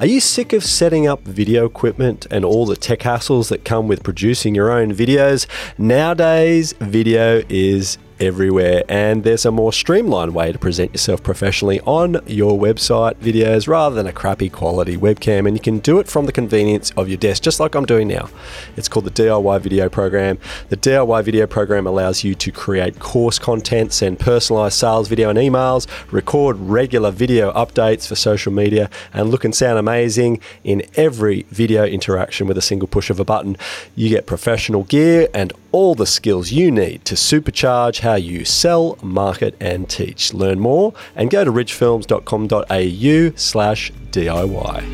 Are 0.00 0.06
you 0.06 0.18
sick 0.18 0.52
of 0.52 0.64
setting 0.64 1.06
up 1.06 1.20
video 1.20 1.64
equipment 1.64 2.26
and 2.28 2.44
all 2.44 2.66
the 2.66 2.74
tech 2.74 3.00
hassles 3.00 3.50
that 3.50 3.64
come 3.64 3.86
with 3.86 4.02
producing 4.02 4.52
your 4.52 4.72
own 4.72 4.92
videos? 4.92 5.46
Nowadays, 5.78 6.72
video 6.80 7.42
is 7.48 7.98
everywhere, 8.22 8.84
and 8.88 9.24
there's 9.24 9.44
a 9.44 9.50
more 9.50 9.72
streamlined 9.72 10.32
way 10.34 10.52
to 10.52 10.58
present 10.58 10.92
yourself 10.92 11.22
professionally 11.22 11.80
on 11.80 12.20
your 12.26 12.58
website 12.58 13.16
videos 13.16 13.66
rather 13.66 13.96
than 13.96 14.06
a 14.06 14.12
crappy 14.12 14.48
quality 14.48 14.96
webcam. 14.96 15.46
And 15.46 15.56
you 15.56 15.60
can 15.60 15.80
do 15.80 15.98
it 15.98 16.06
from 16.06 16.26
the 16.26 16.32
convenience 16.32 16.92
of 16.92 17.08
your 17.08 17.18
desk, 17.18 17.42
just 17.42 17.58
like 17.58 17.74
I'm 17.74 17.84
doing 17.84 18.06
now. 18.06 18.30
It's 18.76 18.88
called 18.88 19.06
the 19.06 19.10
DIY 19.10 19.60
Video 19.60 19.88
Program. 19.88 20.38
The 20.68 20.76
DIY 20.76 21.24
Video 21.24 21.46
Program 21.46 21.86
allows 21.86 22.22
you 22.22 22.34
to 22.36 22.52
create 22.52 23.00
course 23.00 23.38
content, 23.38 23.92
send 23.92 24.20
personalized 24.20 24.78
sales 24.78 25.08
video 25.08 25.28
and 25.28 25.38
emails, 25.38 25.88
record 26.12 26.56
regular 26.58 27.10
video 27.10 27.52
updates 27.54 28.06
for 28.06 28.14
social 28.14 28.52
media, 28.52 28.88
and 29.12 29.30
look 29.30 29.44
and 29.44 29.54
sound 29.54 29.78
amazing 29.78 30.40
in 30.62 30.82
every 30.94 31.44
video 31.50 31.84
interaction 31.84 32.46
with 32.46 32.56
a 32.56 32.62
single 32.62 32.86
push 32.86 33.10
of 33.10 33.18
a 33.18 33.24
button. 33.24 33.56
You 33.96 34.08
get 34.08 34.26
professional 34.26 34.84
gear 34.84 35.28
and 35.34 35.52
all 35.72 35.94
the 35.94 36.06
skills 36.06 36.52
you 36.52 36.70
need 36.70 37.04
to 37.06 37.14
supercharge 37.14 38.00
how 38.00 38.14
you 38.14 38.44
sell, 38.44 38.98
market, 39.02 39.56
and 39.60 39.88
teach. 39.88 40.32
Learn 40.34 40.60
more 40.60 40.92
and 41.16 41.30
go 41.30 41.44
to 41.44 41.50
richfilms.com.au 41.50 43.32
slash 43.36 43.92
DIY. 44.10 44.84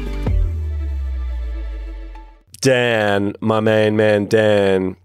Dan, 2.61 3.35
my 3.41 3.61
main 3.61 3.97
man, 3.97 4.27
Dan, 4.27 4.97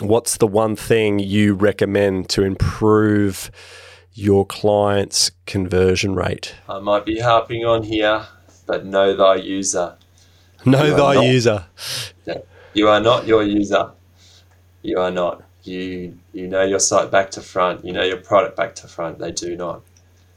what's 0.00 0.36
the 0.36 0.46
one 0.46 0.76
thing 0.76 1.18
you 1.18 1.54
recommend 1.54 2.28
to 2.30 2.42
improve 2.42 3.50
your 4.12 4.44
client's 4.44 5.30
conversion 5.46 6.14
rate? 6.14 6.54
I 6.68 6.78
might 6.80 7.06
be 7.06 7.20
harping 7.20 7.64
on 7.64 7.84
here, 7.84 8.26
but 8.66 8.84
know 8.84 9.16
thy 9.16 9.36
user. 9.36 9.96
Know 10.66 10.84
You 10.84 10.96
thy 10.96 11.14
not- 11.14 11.24
user. 11.24 11.64
You 12.74 12.88
are 12.88 13.00
not 13.00 13.26
your 13.26 13.42
user. 13.42 13.92
You 14.82 14.98
are 14.98 15.10
not. 15.10 15.42
You 15.64 16.18
you 16.32 16.46
know 16.46 16.62
your 16.62 16.78
site 16.78 17.10
back 17.10 17.30
to 17.32 17.40
front. 17.40 17.84
You 17.84 17.92
know 17.92 18.04
your 18.04 18.18
product 18.18 18.56
back 18.56 18.74
to 18.76 18.88
front. 18.88 19.18
They 19.18 19.32
do 19.32 19.56
not. 19.56 19.82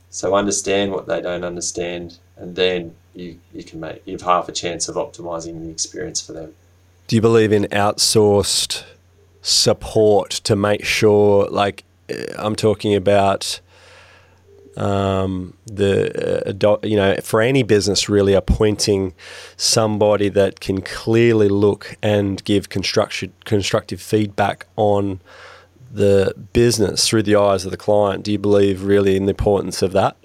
So 0.09 0.35
understand 0.35 0.91
what 0.91 1.07
they 1.07 1.21
don't 1.21 1.43
understand, 1.43 2.17
and 2.35 2.55
then 2.55 2.95
you 3.13 3.39
you 3.53 3.63
can 3.63 3.79
make 3.79 4.01
you 4.05 4.13
have 4.13 4.21
half 4.21 4.49
a 4.49 4.51
chance 4.51 4.89
of 4.89 4.95
optimizing 4.95 5.63
the 5.63 5.69
experience 5.69 6.19
for 6.21 6.33
them. 6.33 6.53
Do 7.07 7.15
you 7.15 7.21
believe 7.21 7.51
in 7.51 7.63
outsourced 7.65 8.83
support 9.41 10.29
to 10.29 10.55
make 10.55 10.85
sure, 10.85 11.47
like, 11.49 11.83
I'm 12.37 12.55
talking 12.55 12.95
about 12.95 13.59
um, 14.77 15.55
the, 15.65 16.43
uh, 16.45 16.49
ado- 16.49 16.79
you 16.83 16.95
know, 16.95 17.15
for 17.23 17.41
any 17.41 17.63
business 17.63 18.09
really 18.09 18.33
appointing 18.33 19.13
somebody 19.57 20.29
that 20.29 20.59
can 20.59 20.81
clearly 20.81 21.49
look 21.49 21.95
and 22.01 22.43
give 22.43 22.69
construction, 22.69 23.33
constructive 23.45 24.01
feedback 24.01 24.65
on 24.75 25.19
the 25.93 26.33
business 26.53 27.07
through 27.07 27.23
the 27.23 27.35
eyes 27.35 27.65
of 27.65 27.71
the 27.71 27.77
client? 27.77 28.23
Do 28.23 28.31
you 28.31 28.39
believe 28.39 28.83
really 28.83 29.15
in 29.15 29.25
the 29.25 29.31
importance 29.31 29.81
of 29.81 29.91
that? 29.91 30.15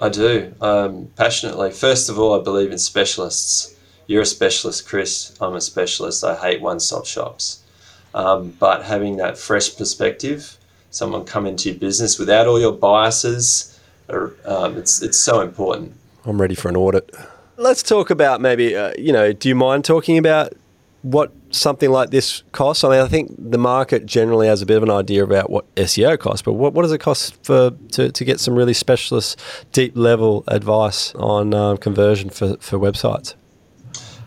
I 0.00 0.08
do 0.08 0.52
um, 0.60 1.10
passionately. 1.16 1.70
First 1.70 2.08
of 2.08 2.18
all, 2.18 2.38
I 2.38 2.42
believe 2.42 2.72
in 2.72 2.78
specialists. 2.78 3.76
You're 4.06 4.22
a 4.22 4.26
specialist, 4.26 4.86
Chris. 4.88 5.34
I'm 5.40 5.54
a 5.54 5.60
specialist. 5.60 6.24
I 6.24 6.34
hate 6.34 6.60
one-stop 6.60 7.06
shops. 7.06 7.62
Um, 8.14 8.50
but 8.58 8.82
having 8.82 9.16
that 9.18 9.38
fresh 9.38 9.74
perspective, 9.76 10.58
someone 10.92 11.24
come 11.24 11.46
into 11.46 11.70
your 11.70 11.78
business 11.78 12.18
without 12.18 12.46
all 12.46 12.60
your 12.60 12.72
biases, 12.72 13.80
or, 14.08 14.34
um, 14.44 14.76
it's 14.76 15.02
it's 15.02 15.18
so 15.18 15.40
important. 15.40 15.94
I'm 16.24 16.40
ready 16.40 16.54
for 16.54 16.68
an 16.68 16.76
audit. 16.76 17.12
Let's 17.56 17.82
talk 17.82 18.10
about 18.10 18.40
maybe, 18.40 18.76
uh, 18.76 18.92
you 18.96 19.12
know, 19.12 19.32
do 19.32 19.48
you 19.48 19.54
mind 19.54 19.84
talking 19.84 20.18
about 20.18 20.52
what 21.02 21.32
something 21.50 21.90
like 21.90 22.10
this 22.10 22.42
costs? 22.52 22.84
I 22.84 22.90
mean, 22.90 23.00
I 23.00 23.08
think 23.08 23.34
the 23.36 23.58
market 23.58 24.06
generally 24.06 24.46
has 24.46 24.62
a 24.62 24.66
bit 24.66 24.76
of 24.76 24.82
an 24.82 24.90
idea 24.90 25.24
about 25.24 25.50
what 25.50 25.72
SEO 25.74 26.18
costs, 26.18 26.42
but 26.42 26.52
what, 26.52 26.72
what 26.74 26.82
does 26.82 26.92
it 26.92 26.98
cost 26.98 27.42
for 27.44 27.72
to, 27.92 28.10
to 28.10 28.24
get 28.24 28.40
some 28.40 28.54
really 28.54 28.74
specialist, 28.74 29.40
deep 29.72 29.96
level 29.96 30.44
advice 30.46 31.14
on 31.16 31.54
um, 31.54 31.76
conversion 31.76 32.30
for, 32.30 32.56
for 32.58 32.78
websites? 32.78 33.34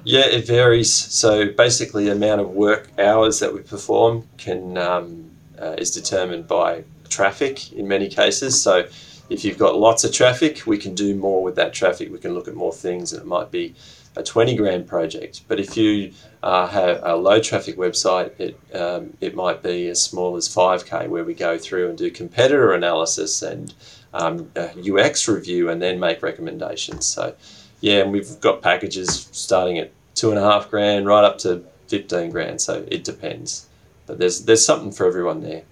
Yeah, 0.04 0.26
it 0.28 0.46
varies. 0.46 0.94
So 0.94 1.52
basically, 1.52 2.06
the 2.06 2.12
amount 2.12 2.42
of 2.42 2.50
work 2.50 2.90
hours 3.00 3.40
that 3.40 3.54
we 3.54 3.62
perform 3.62 4.28
can 4.38 4.78
um, 4.78 5.32
uh, 5.60 5.76
is 5.78 5.92
determined 5.92 6.48
by 6.48 6.84
traffic 7.10 7.72
in 7.74 7.88
many 7.88 8.08
cases. 8.10 8.62
So 8.62 8.88
if 9.30 9.44
you've 9.44 9.58
got 9.58 9.78
lots 9.78 10.04
of 10.04 10.12
traffic, 10.12 10.64
we 10.66 10.78
can 10.78 10.94
do 10.94 11.16
more 11.16 11.42
with 11.42 11.56
that 11.56 11.74
traffic. 11.74 12.12
We 12.12 12.20
can 12.20 12.34
look 12.34 12.48
at 12.48 12.56
more 12.56 12.74
things, 12.74 13.14
and 13.14 13.22
it 13.22 13.28
might 13.28 13.52
be 13.52 13.74
a 14.16 14.24
20 14.24 14.56
grand 14.56 14.88
project. 14.88 15.42
But 15.48 15.60
if 15.60 15.76
you 15.76 16.14
uh, 16.44 16.68
have 16.68 17.00
a 17.04 17.16
low 17.16 17.40
traffic 17.40 17.76
website, 17.78 18.40
it 18.40 18.60
um, 18.76 19.18
it 19.22 19.36
might 19.36 19.64
be 19.64 19.88
as 19.88 20.02
small 20.02 20.36
as 20.36 20.48
5k, 20.48 21.08
where 21.10 21.24
we 21.24 21.34
go 21.34 21.58
through 21.58 21.90
and 21.90 21.98
do 21.98 22.12
competitor 22.12 22.74
analysis 22.74 23.42
and 23.42 23.74
um, 24.14 24.52
UX 24.56 25.28
review, 25.28 25.70
and 25.70 25.82
then 25.82 26.00
make 26.00 26.22
recommendations. 26.22 27.06
So 27.06 27.36
yeah, 27.82 28.02
and 28.02 28.12
we've 28.12 28.40
got 28.40 28.62
packages 28.62 29.30
starting 29.32 29.80
at 29.80 29.92
two 30.14 30.30
and 30.30 30.40
a 30.40 30.42
half 30.42 30.70
grand 30.70 31.06
right 31.06 31.24
up 31.24 31.38
to 31.40 31.64
15 31.88 32.30
grand. 32.30 32.62
So 32.62 32.86
it 32.90 33.04
depends. 33.04 33.68
But 34.08 34.20
there's 34.20 34.46
there's 34.46 34.66
something 34.66 34.92
for 34.92 35.06
everyone 35.06 35.42
there. 35.42 35.64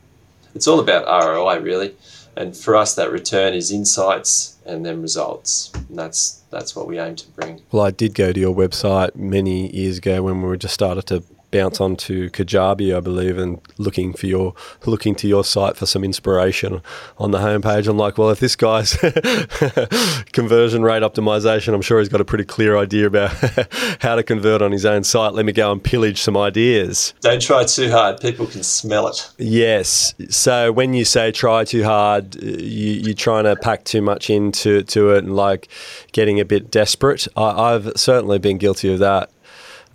It's 0.55 0.67
all 0.67 0.79
about 0.79 1.05
ROI 1.05 1.59
really. 1.59 1.95
And 2.35 2.55
for 2.57 2.75
us 2.75 2.95
that 2.95 3.11
return 3.11 3.53
is 3.53 3.71
insights 3.71 4.57
and 4.65 4.85
then 4.85 5.01
results. 5.01 5.71
And 5.89 5.97
that's 5.97 6.41
that's 6.49 6.75
what 6.75 6.87
we 6.87 6.99
aim 6.99 7.15
to 7.15 7.27
bring. 7.29 7.61
Well, 7.71 7.83
I 7.83 7.91
did 7.91 8.13
go 8.13 8.31
to 8.31 8.39
your 8.39 8.55
website 8.55 9.15
many 9.15 9.75
years 9.75 9.97
ago 9.97 10.23
when 10.23 10.41
we 10.41 10.47
were 10.47 10.57
just 10.57 10.73
started 10.73 11.05
to 11.07 11.23
bounce 11.53 11.79
onto 11.79 12.29
Kajabi, 12.31 12.95
I 12.95 12.99
believe, 12.99 13.37
and 13.37 13.61
looking 13.77 14.11
for 14.11 14.25
your 14.25 14.53
looking 14.85 15.15
to 15.15 15.27
your 15.27 15.45
site 15.45 15.77
for 15.77 15.85
some 15.85 16.03
inspiration 16.03 16.81
on 17.17 17.31
the 17.31 17.37
homepage. 17.37 17.87
I'm 17.87 17.97
like, 17.97 18.17
well, 18.17 18.31
if 18.31 18.39
this 18.39 18.55
guy's 18.55 18.95
conversion 20.33 20.81
rate 20.81 21.03
optimization, 21.03 21.73
I'm 21.73 21.81
sure 21.81 21.99
he's 21.99 22.09
got 22.09 22.19
a 22.19 22.25
pretty 22.25 22.43
clear 22.43 22.75
idea 22.75 23.07
about 23.07 23.31
how 24.01 24.15
to 24.15 24.23
convert 24.23 24.61
on 24.61 24.71
his 24.71 24.85
own 24.85 25.03
site. 25.03 25.33
Let 25.33 25.45
me 25.45 25.53
go 25.53 25.71
and 25.71 25.81
pillage 25.81 26.21
some 26.21 26.35
ideas. 26.35 27.13
Don't 27.21 27.41
try 27.41 27.63
too 27.63 27.91
hard. 27.91 28.19
People 28.19 28.47
can 28.47 28.63
smell 28.63 29.07
it. 29.07 29.29
Yes. 29.37 30.15
So 30.29 30.71
when 30.71 30.93
you 30.93 31.05
say 31.05 31.31
try 31.31 31.63
too 31.63 31.83
hard, 31.83 32.35
uh, 32.35 32.45
you, 32.45 32.93
you're 32.93 33.13
trying 33.13 33.43
to 33.43 33.55
pack 33.55 33.83
too 33.85 34.01
much 34.01 34.29
into 34.29 34.83
to 34.83 35.11
it 35.11 35.23
and 35.23 35.35
like 35.35 35.69
getting 36.11 36.39
a 36.39 36.45
bit 36.45 36.71
desperate. 36.71 37.27
I, 37.37 37.73
I've 37.73 37.91
certainly 37.95 38.39
been 38.39 38.57
guilty 38.57 38.91
of 38.91 38.99
that. 38.99 39.29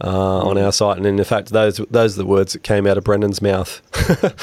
Uh, 0.00 0.38
on 0.46 0.56
our 0.56 0.70
site, 0.70 0.96
and 0.96 1.04
in 1.06 1.22
fact, 1.24 1.48
those 1.48 1.78
those 1.90 2.14
are 2.16 2.22
the 2.22 2.26
words 2.26 2.52
that 2.52 2.62
came 2.62 2.86
out 2.86 2.96
of 2.96 3.02
Brendan's 3.04 3.42
mouth. 3.42 3.82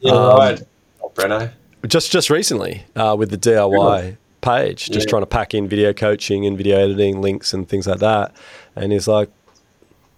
Yeah, 0.00 0.12
Um, 0.12 0.36
right. 0.38 0.62
Oh, 1.02 1.10
Breno. 1.14 1.50
just 1.86 2.10
just 2.10 2.28
recently 2.30 2.84
uh, 2.96 3.14
with 3.18 3.30
the 3.30 3.38
DIY 3.38 4.16
page, 4.42 4.90
just 4.90 5.06
Yeah. 5.06 5.10
trying 5.10 5.22
to 5.22 5.26
pack 5.26 5.54
in 5.54 5.68
video 5.68 5.92
coaching 5.94 6.44
and 6.46 6.58
video 6.58 6.76
editing 6.78 7.22
links 7.22 7.54
and 7.54 7.66
things 7.68 7.86
like 7.86 8.00
that. 8.00 8.34
And 8.76 8.92
he's 8.92 9.06
like, 9.08 9.30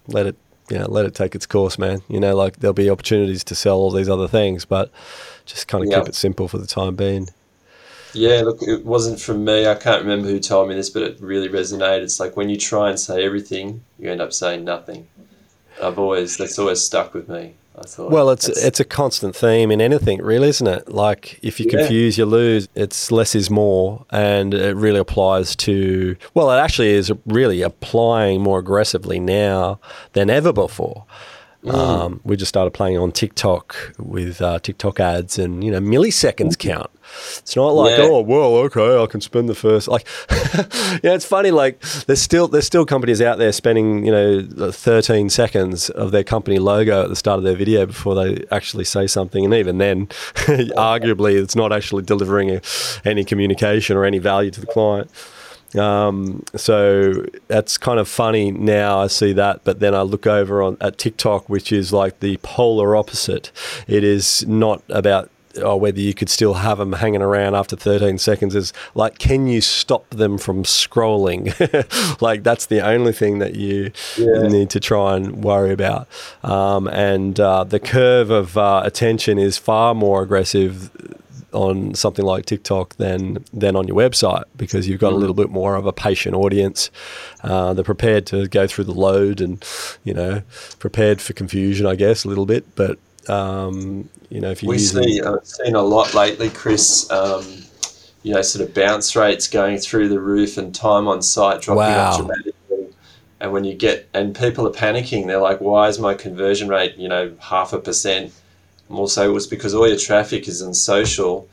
let 0.07 0.25
it, 0.25 0.35
you 0.69 0.77
know, 0.79 0.87
let 0.89 1.05
it 1.05 1.13
take 1.15 1.35
its 1.35 1.45
course, 1.45 1.77
man. 1.77 2.01
You 2.09 2.19
know, 2.19 2.35
like 2.35 2.57
there'll 2.57 2.73
be 2.73 2.89
opportunities 2.89 3.43
to 3.45 3.55
sell 3.55 3.77
all 3.77 3.91
these 3.91 4.09
other 4.09 4.27
things, 4.27 4.65
but 4.65 4.91
just 5.45 5.67
kind 5.69 5.83
of 5.85 5.89
Yeah. 5.91 5.99
keep 5.99 6.09
it 6.09 6.15
simple 6.15 6.47
for 6.49 6.57
the 6.57 6.67
time 6.67 6.95
being. 6.95 7.29
Yeah, 8.17 8.41
look, 8.41 8.61
it 8.61 8.85
wasn't 8.85 9.19
from 9.19 9.45
me. 9.45 9.67
I 9.67 9.75
can't 9.75 10.01
remember 10.01 10.27
who 10.27 10.39
told 10.39 10.69
me 10.69 10.75
this, 10.75 10.89
but 10.89 11.03
it 11.03 11.17
really 11.21 11.49
resonated. 11.49 12.01
It's 12.01 12.19
like 12.19 12.35
when 12.35 12.49
you 12.49 12.57
try 12.57 12.89
and 12.89 12.99
say 12.99 13.23
everything, 13.25 13.81
you 13.99 14.11
end 14.11 14.21
up 14.21 14.33
saying 14.33 14.63
nothing. 14.65 15.07
I've 15.81 15.99
always 15.99 16.37
that's 16.37 16.57
always 16.57 16.81
stuck 16.81 17.13
with 17.13 17.29
me. 17.29 17.53
I 17.77 17.83
thought. 17.83 18.09
Well, 18.09 18.31
it's 18.31 18.47
it's 18.49 18.79
a 18.79 18.83
constant 18.83 19.35
theme 19.35 19.69
in 19.69 19.79
anything, 19.81 20.19
really, 20.23 20.49
isn't 20.49 20.65
it? 20.65 20.89
Like 20.89 21.39
if 21.43 21.59
you 21.59 21.67
Yeah. 21.69 21.77
confuse, 21.79 22.17
you 22.17 22.25
lose. 22.25 22.67
It's 22.73 23.11
less 23.11 23.35
is 23.35 23.51
more, 23.51 24.03
and 24.09 24.53
it 24.53 24.75
really 24.75 24.99
applies 24.99 25.55
to. 25.57 26.15
Well, 26.33 26.49
it 26.51 26.57
actually 26.57 26.89
is 26.89 27.11
really 27.27 27.61
applying 27.61 28.41
more 28.41 28.57
aggressively 28.57 29.19
now 29.19 29.79
than 30.13 30.31
ever 30.31 30.51
before. 30.51 31.05
Um, 31.65 32.21
we 32.23 32.37
just 32.37 32.49
started 32.49 32.71
playing 32.71 32.97
on 32.97 33.11
TikTok 33.11 33.93
with 33.97 34.41
uh, 34.41 34.59
TikTok 34.59 34.99
ads, 34.99 35.37
and 35.39 35.63
you 35.63 35.71
know 35.71 35.79
milliseconds 35.79 36.57
count. 36.57 36.89
It's 37.39 37.55
not 37.55 37.69
like 37.69 37.97
Yeah. 37.97 38.05
oh 38.05 38.21
well 38.21 38.55
okay 38.65 39.01
I 39.01 39.05
can 39.07 39.21
spend 39.21 39.47
the 39.49 39.55
first 39.55 39.87
like 39.87 40.05
yeah 41.03 41.13
it's 41.13 41.25
funny 41.25 41.51
like 41.51 41.79
there's 42.05 42.21
still 42.21 42.47
there's 42.49 42.65
still 42.65 42.85
companies 42.85 43.21
out 43.21 43.37
there 43.37 43.53
spending 43.53 44.05
you 44.05 44.11
know 44.11 44.71
13 44.71 45.29
seconds 45.29 45.89
of 45.89 46.11
their 46.11 46.25
company 46.25 46.59
logo 46.59 47.03
at 47.03 47.09
the 47.09 47.15
start 47.15 47.37
of 47.37 47.43
their 47.45 47.55
video 47.55 47.85
before 47.85 48.13
they 48.13 48.45
actually 48.51 48.83
say 48.83 49.07
something. 49.07 49.43
And 49.45 49.53
even 49.53 49.77
then 49.77 50.07
arguably 50.77 51.41
it's 51.41 51.55
not 51.55 51.71
actually 51.73 52.03
delivering 52.03 52.51
a, 52.51 52.61
any 53.05 53.23
communication 53.23 53.97
or 53.97 54.03
any 54.05 54.19
value 54.19 54.51
to 54.51 54.61
the 54.61 54.67
client 54.67 55.09
um, 55.75 56.43
so 56.55 57.25
that's 57.47 57.77
kind 57.77 57.99
of 57.99 58.07
funny 58.07 58.51
now. 58.51 58.99
I 58.99 59.07
see 59.07 59.33
that, 59.33 59.63
but 59.63 59.79
then 59.79 59.93
I 59.93 60.01
look 60.03 60.25
over 60.27 60.61
on 60.61 60.77
at 60.81 60.97
TikTok, 60.97 61.49
which 61.49 61.71
is 61.71 61.91
like 61.91 62.19
the 62.19 62.37
polar 62.37 62.95
opposite. 62.95 63.51
It 63.87 64.03
is 64.03 64.45
not 64.47 64.81
about 64.89 65.29
or 65.63 65.79
whether 65.79 65.99
you 65.99 66.13
could 66.13 66.29
still 66.29 66.53
have 66.53 66.77
them 66.77 66.93
hanging 66.93 67.23
around 67.23 67.55
after 67.55 67.75
13 67.75 68.19
seconds 68.19 68.53
is 68.53 68.71
like, 68.93 69.17
can 69.17 69.47
you 69.47 69.59
stop 69.59 70.07
them 70.11 70.37
from 70.37 70.61
scrolling? 70.61 71.47
like 72.21 72.43
that's 72.43 72.67
the 72.67 72.79
only 72.85 73.11
thing 73.11 73.39
that 73.39 73.55
you 73.55 73.91
Yeah. 74.17 74.43
need 74.47 74.69
to 74.69 74.79
try 74.79 75.15
and 75.15 75.43
worry 75.43 75.71
about. 75.73 76.07
Um, 76.43 76.87
and 76.89 77.39
uh, 77.39 77.63
the 77.63 77.79
curve 77.79 78.29
of 78.29 78.55
uh, 78.55 78.83
attention 78.85 79.39
is 79.39 79.57
far 79.57 79.95
more 79.95 80.21
aggressive 80.21 80.91
on 81.53 81.93
something 81.95 82.25
like 82.25 82.45
TikTok 82.45 82.95
than 82.97 83.43
than 83.53 83.75
on 83.75 83.87
your 83.87 83.97
website 83.97 84.43
because 84.55 84.87
you've 84.87 84.99
got 84.99 85.13
a 85.13 85.15
little 85.15 85.33
bit 85.35 85.49
more 85.49 85.75
of 85.75 85.85
a 85.85 85.93
patient 85.93 86.35
audience. 86.35 86.91
Uh, 87.43 87.73
they're 87.73 87.83
prepared 87.83 88.25
to 88.27 88.47
go 88.47 88.67
through 88.67 88.83
the 88.83 88.93
load 88.93 89.41
and 89.41 89.63
you 90.03 90.13
know 90.13 90.41
prepared 90.79 91.21
for 91.21 91.33
confusion, 91.33 91.85
I 91.85 91.95
guess, 91.95 92.25
a 92.25 92.27
little 92.27 92.45
bit. 92.45 92.75
But 92.75 92.99
um, 93.29 94.09
you 94.29 94.41
know, 94.41 94.51
if 94.51 94.61
you 94.61 94.69
we 94.69 94.75
use 94.75 94.91
see 94.91 95.21
I've 95.21 95.45
seen 95.45 95.75
a 95.75 95.81
lot 95.81 96.13
lately, 96.13 96.49
Chris. 96.49 97.09
Um, 97.11 97.45
you 98.23 98.33
know, 98.33 98.41
sort 98.41 98.67
of 98.67 98.73
bounce 98.73 99.15
rates 99.15 99.47
going 99.47 99.77
through 99.77 100.09
the 100.09 100.19
roof 100.19 100.57
and 100.57 100.75
time 100.75 101.07
on 101.07 101.21
site 101.21 101.61
dropping 101.61 101.93
Wow. 101.93 102.09
off 102.09 102.17
dramatically. 102.17 102.93
And 103.39 103.53
when 103.53 103.63
you 103.63 103.73
get 103.73 104.09
and 104.13 104.35
people 104.35 104.67
are 104.67 104.71
panicking, 104.71 105.27
they're 105.27 105.39
like, 105.39 105.61
"Why 105.61 105.87
is 105.87 105.97
my 105.97 106.13
conversion 106.13 106.67
rate, 106.67 106.97
you 106.97 107.07
know, 107.07 107.31
half 107.39 107.71
a 107.71 107.79
percent?" 107.79 108.33
We'll 108.89 109.07
say, 109.07 109.29
it's 109.29 109.47
because 109.47 109.73
all 109.73 109.87
your 109.87 109.97
traffic 109.97 110.47
is 110.47 110.61
in 110.61 110.73
social, 110.73 111.47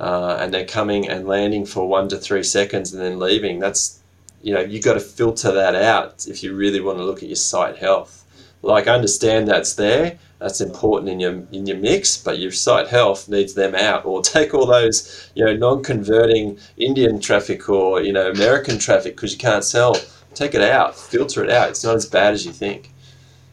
uh, 0.00 0.38
and 0.40 0.52
they're 0.54 0.64
coming 0.66 1.08
and 1.08 1.26
landing 1.26 1.66
for 1.66 1.86
one 1.88 2.08
to 2.08 2.16
three 2.18 2.42
seconds 2.42 2.92
and 2.92 3.02
then 3.02 3.18
leaving. 3.18 3.58
That's, 3.58 4.00
you 4.42 4.54
know, 4.54 4.60
you 4.60 4.80
got 4.80 4.94
to 4.94 5.00
filter 5.00 5.52
that 5.52 5.74
out 5.74 6.26
if 6.28 6.42
you 6.42 6.54
really 6.54 6.80
want 6.80 6.98
to 6.98 7.04
look 7.04 7.18
at 7.22 7.28
your 7.28 7.36
site 7.36 7.76
health. 7.78 8.24
Like, 8.62 8.88
I 8.88 8.94
understand 8.94 9.48
that's 9.48 9.74
there, 9.74 10.18
that's 10.38 10.60
important 10.60 11.10
in 11.10 11.20
your 11.20 11.42
in 11.52 11.66
your 11.66 11.76
mix, 11.78 12.16
but 12.16 12.38
your 12.38 12.52
site 12.52 12.88
health 12.88 13.28
needs 13.28 13.54
them 13.54 13.74
out. 13.74 14.04
Or 14.04 14.22
take 14.36 14.54
all 14.54 14.66
those, 14.66 15.30
you 15.34 15.44
know, 15.44 15.54
non-converting 15.56 16.58
Indian 16.76 17.20
traffic 17.20 17.68
or 17.68 18.00
you 18.02 18.12
know 18.12 18.30
American 18.30 18.78
traffic 18.78 19.16
because 19.16 19.32
you 19.32 19.38
can't 19.38 19.64
sell. 19.64 19.96
Take 20.34 20.54
it 20.54 20.62
out, 20.62 20.96
filter 20.96 21.42
it 21.44 21.50
out. 21.50 21.70
It's 21.70 21.84
not 21.84 21.96
as 21.96 22.06
bad 22.06 22.34
as 22.34 22.46
you 22.46 22.52
think. 22.52 22.90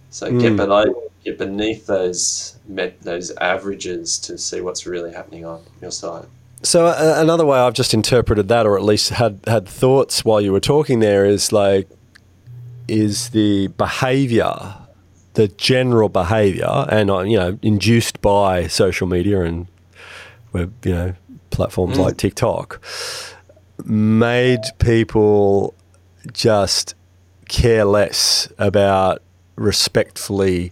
So 0.09 0.31
get 0.33 0.53
Mm. 0.53 0.57
below, 0.57 1.04
get 1.25 1.37
beneath 1.37 1.87
those 1.87 2.57
met, 2.67 3.01
those 3.01 3.31
averages 3.37 4.17
to 4.19 4.37
see 4.37 4.61
what's 4.61 4.85
really 4.85 5.11
happening 5.11 5.43
on 5.45 5.61
your 5.81 5.91
site. 5.91 6.25
So 6.63 6.85
uh, 6.87 7.15
another 7.17 7.45
way 7.45 7.59
I've 7.59 7.73
just 7.73 7.93
interpreted 7.93 8.47
that, 8.47 8.65
or 8.65 8.77
at 8.77 8.83
least 8.83 9.09
had 9.09 9.39
had 9.45 9.67
thoughts 9.67 10.23
while 10.23 10.39
you 10.39 10.51
were 10.53 10.59
talking 10.61 10.99
there, 10.99 11.25
is 11.25 11.51
like, 11.51 11.89
is 12.87 13.29
the 13.29 13.67
behaviour, 13.69 14.75
the 15.33 15.47
general 15.49 16.09
behaviour, 16.09 16.85
and 16.89 17.11
uh, 17.11 17.19
you 17.21 17.37
know, 17.37 17.59
induced 17.61 18.21
by 18.21 18.67
social 18.67 19.05
media 19.07 19.41
and 19.41 19.67
web, 20.53 20.73
you 20.85 20.93
know, 20.93 21.13
platforms 21.49 21.97
Mm. 21.97 22.03
like 22.05 22.17
TikTok, 22.17 22.81
made 23.83 24.61
people 24.79 25.75
just 26.31 26.95
care 27.47 27.85
less 27.85 28.47
about 28.57 29.21
respectfully 29.55 30.71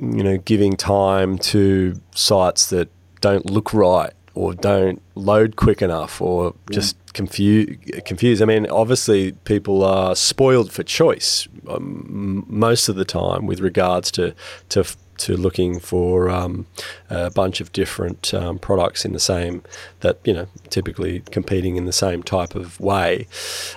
you 0.00 0.22
know, 0.22 0.38
giving 0.38 0.76
time 0.76 1.38
to 1.38 2.00
sites 2.14 2.68
that 2.70 2.88
don't 3.20 3.46
look 3.46 3.72
right 3.72 4.12
or 4.34 4.54
don't 4.54 5.00
load 5.14 5.56
quick 5.56 5.80
enough 5.80 6.20
or 6.20 6.54
just 6.70 6.96
confuse 7.12 7.76
confuse. 8.04 8.42
I 8.42 8.44
mean, 8.44 8.66
obviously, 8.68 9.32
people 9.44 9.84
are 9.84 10.16
spoiled 10.16 10.72
for 10.72 10.82
choice 10.82 11.46
um, 11.68 12.44
most 12.48 12.88
of 12.88 12.96
the 12.96 13.04
time 13.04 13.46
with 13.46 13.60
regards 13.60 14.10
to 14.12 14.34
to 14.70 14.84
to 15.18 15.36
looking 15.36 15.80
for 15.80 16.28
um, 16.28 16.66
a 17.10 17.30
bunch 17.30 17.60
of 17.60 17.72
different 17.72 18.34
um, 18.34 18.58
products 18.58 19.04
in 19.04 19.12
the 19.12 19.20
same 19.20 19.62
that 20.00 20.18
you 20.24 20.32
know 20.32 20.46
typically 20.70 21.20
competing 21.30 21.76
in 21.76 21.84
the 21.84 21.92
same 21.92 22.22
type 22.22 22.54
of 22.54 22.80
way. 22.80 23.26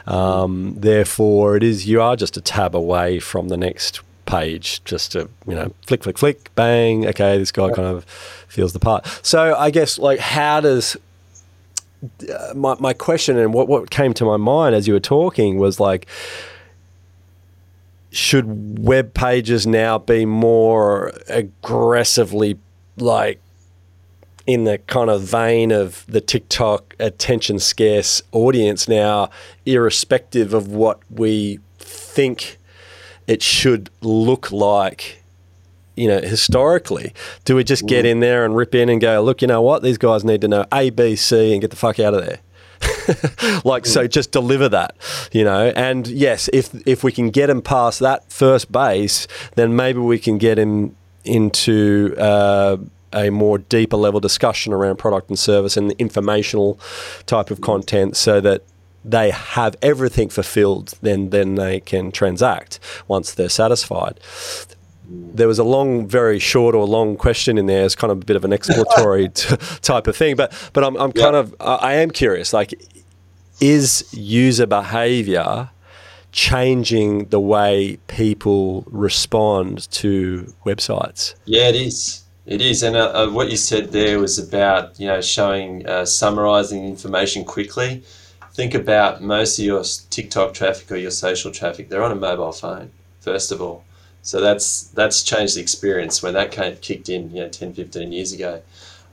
Um, 0.05 0.75
therefore, 0.77 1.57
it 1.57 1.63
is 1.63 1.87
you 1.87 2.01
are 2.01 2.15
just 2.15 2.37
a 2.37 2.41
tab 2.41 2.75
away 2.75 3.19
from 3.19 3.49
the 3.49 3.57
next 3.57 4.01
page 4.25 4.83
just 4.83 5.13
to 5.13 5.29
you 5.47 5.55
know 5.55 5.73
flick 5.87 6.03
flick 6.03 6.17
flick 6.17 6.53
bang 6.53 7.07
okay 7.07 7.37
this 7.37 7.49
guy 7.49 7.69
kind 7.69 7.87
of 7.87 8.03
feels 8.49 8.73
the 8.73 8.79
part 8.79 9.07
so 9.23 9.55
i 9.55 9.71
guess 9.71 9.97
like 9.97 10.19
how 10.19 10.59
does 10.59 10.97
uh, 12.29 12.53
my, 12.53 12.75
my 12.79 12.93
question 12.93 13.37
and 13.37 13.53
what, 13.53 13.67
what 13.67 13.89
came 13.89 14.13
to 14.13 14.25
my 14.25 14.37
mind 14.37 14.75
as 14.75 14.87
you 14.87 14.93
were 14.93 14.99
talking 14.99 15.57
was 15.57 15.79
like 15.79 16.05
should 18.17 18.79
web 18.79 19.13
pages 19.13 19.67
now 19.67 19.97
be 19.97 20.25
more 20.25 21.13
aggressively 21.27 22.57
like 22.97 23.39
in 24.47 24.63
the 24.63 24.79
kind 24.79 25.09
of 25.09 25.21
vein 25.21 25.71
of 25.71 26.05
the 26.07 26.21
TikTok 26.21 26.95
attention 26.99 27.59
scarce 27.59 28.23
audience 28.31 28.87
now, 28.87 29.29
irrespective 29.65 30.53
of 30.53 30.67
what 30.67 30.99
we 31.09 31.59
think 31.77 32.57
it 33.27 33.43
should 33.43 33.89
look 34.01 34.51
like, 34.51 35.21
you 35.95 36.07
know, 36.07 36.21
historically? 36.21 37.13
Do 37.43 37.55
we 37.55 37.63
just 37.63 37.85
get 37.85 38.05
mm. 38.05 38.11
in 38.11 38.19
there 38.21 38.45
and 38.45 38.55
rip 38.55 38.73
in 38.73 38.89
and 38.89 39.01
go, 39.01 39.21
look, 39.21 39.41
you 39.41 39.47
know 39.47 39.61
what? 39.61 39.83
These 39.83 39.97
guys 39.97 40.23
need 40.23 40.41
to 40.41 40.47
know 40.47 40.65
A, 40.71 40.89
B, 40.89 41.15
C 41.15 41.51
and 41.51 41.61
get 41.61 41.69
the 41.69 41.77
fuck 41.77 41.99
out 41.99 42.13
of 42.13 42.25
there. 42.25 42.39
like 43.63 43.85
so 43.85 44.07
just 44.07 44.31
deliver 44.31 44.69
that 44.69 44.95
you 45.31 45.43
know 45.43 45.71
and 45.75 46.07
yes 46.07 46.49
if 46.53 46.73
if 46.87 47.03
we 47.03 47.11
can 47.11 47.29
get 47.29 47.49
him 47.49 47.61
past 47.61 47.99
that 47.99 48.29
first 48.31 48.71
base 48.71 49.27
then 49.55 49.75
maybe 49.75 49.99
we 49.99 50.19
can 50.19 50.37
get 50.37 50.57
him 50.57 50.95
into 51.23 52.15
uh, 52.17 52.77
a 53.13 53.29
more 53.29 53.57
deeper 53.57 53.97
level 53.97 54.19
discussion 54.19 54.73
around 54.73 54.97
product 54.97 55.29
and 55.29 55.37
service 55.39 55.77
and 55.77 55.91
the 55.91 55.99
informational 55.99 56.79
type 57.25 57.51
of 57.51 57.61
content 57.61 58.15
so 58.15 58.39
that 58.39 58.63
they 59.03 59.31
have 59.31 59.75
everything 59.81 60.29
fulfilled 60.29 60.93
then 61.01 61.29
then 61.29 61.55
they 61.55 61.79
can 61.79 62.11
transact 62.11 62.79
once 63.07 63.33
they're 63.33 63.49
satisfied 63.49 64.19
there 65.09 65.47
was 65.47 65.59
a 65.59 65.63
long, 65.63 66.07
very 66.07 66.39
short 66.39 66.75
or 66.75 66.85
long 66.85 67.15
question 67.15 67.57
in 67.57 67.65
there. 67.65 67.85
It's 67.85 67.95
kind 67.95 68.11
of 68.11 68.21
a 68.21 68.25
bit 68.25 68.35
of 68.35 68.43
an 68.43 68.53
exploratory 68.57 69.29
t- 69.29 69.55
type 69.81 70.07
of 70.07 70.15
thing. 70.15 70.35
But 70.35 70.53
but 70.73 70.83
I'm, 70.83 70.95
I'm 70.97 71.11
kind 71.11 71.35
of 71.35 71.55
I 71.59 71.75
I 71.75 71.93
am 71.93 72.11
curious. 72.11 72.53
Like, 72.53 72.73
is 73.59 74.07
user 74.11 74.65
behavior 74.65 75.69
changing 76.31 77.25
the 77.25 77.39
way 77.39 77.97
people 78.07 78.83
respond 78.87 79.89
to 79.91 80.53
websites? 80.65 81.33
Yeah, 81.45 81.69
it 81.69 81.75
is. 81.75 82.23
It 82.45 82.61
is, 82.61 82.81
and 82.81 82.95
uh, 82.95 83.11
uh, 83.13 83.29
what 83.29 83.51
you 83.51 83.57
said 83.57 83.91
there 83.91 84.19
was 84.19 84.39
about 84.39 84.97
you 84.99 85.07
know 85.07 85.19
showing, 85.19 85.85
uh, 85.85 86.05
summarizing 86.05 86.85
information 86.85 87.43
quickly. 87.43 88.03
Think 88.53 88.73
about 88.73 89.21
most 89.21 89.59
of 89.59 89.65
your 89.65 89.83
TikTok 90.09 90.53
traffic 90.53 90.89
or 90.89 90.95
your 90.95 91.11
social 91.11 91.51
traffic; 91.51 91.89
they're 91.89 92.03
on 92.03 92.13
a 92.13 92.15
mobile 92.15 92.53
phone, 92.53 92.91
first 93.19 93.51
of 93.51 93.61
all. 93.61 93.83
So 94.21 94.41
that's 94.41 94.83
that's 94.89 95.23
changed 95.23 95.57
the 95.57 95.61
experience 95.61 96.23
when 96.23 96.33
that 96.35 96.51
came, 96.51 96.75
kicked 96.77 97.09
in, 97.09 97.31
you 97.31 97.43
know, 97.43 97.49
10, 97.49 97.73
15 97.73 98.11
years 98.11 98.33
ago. 98.33 98.61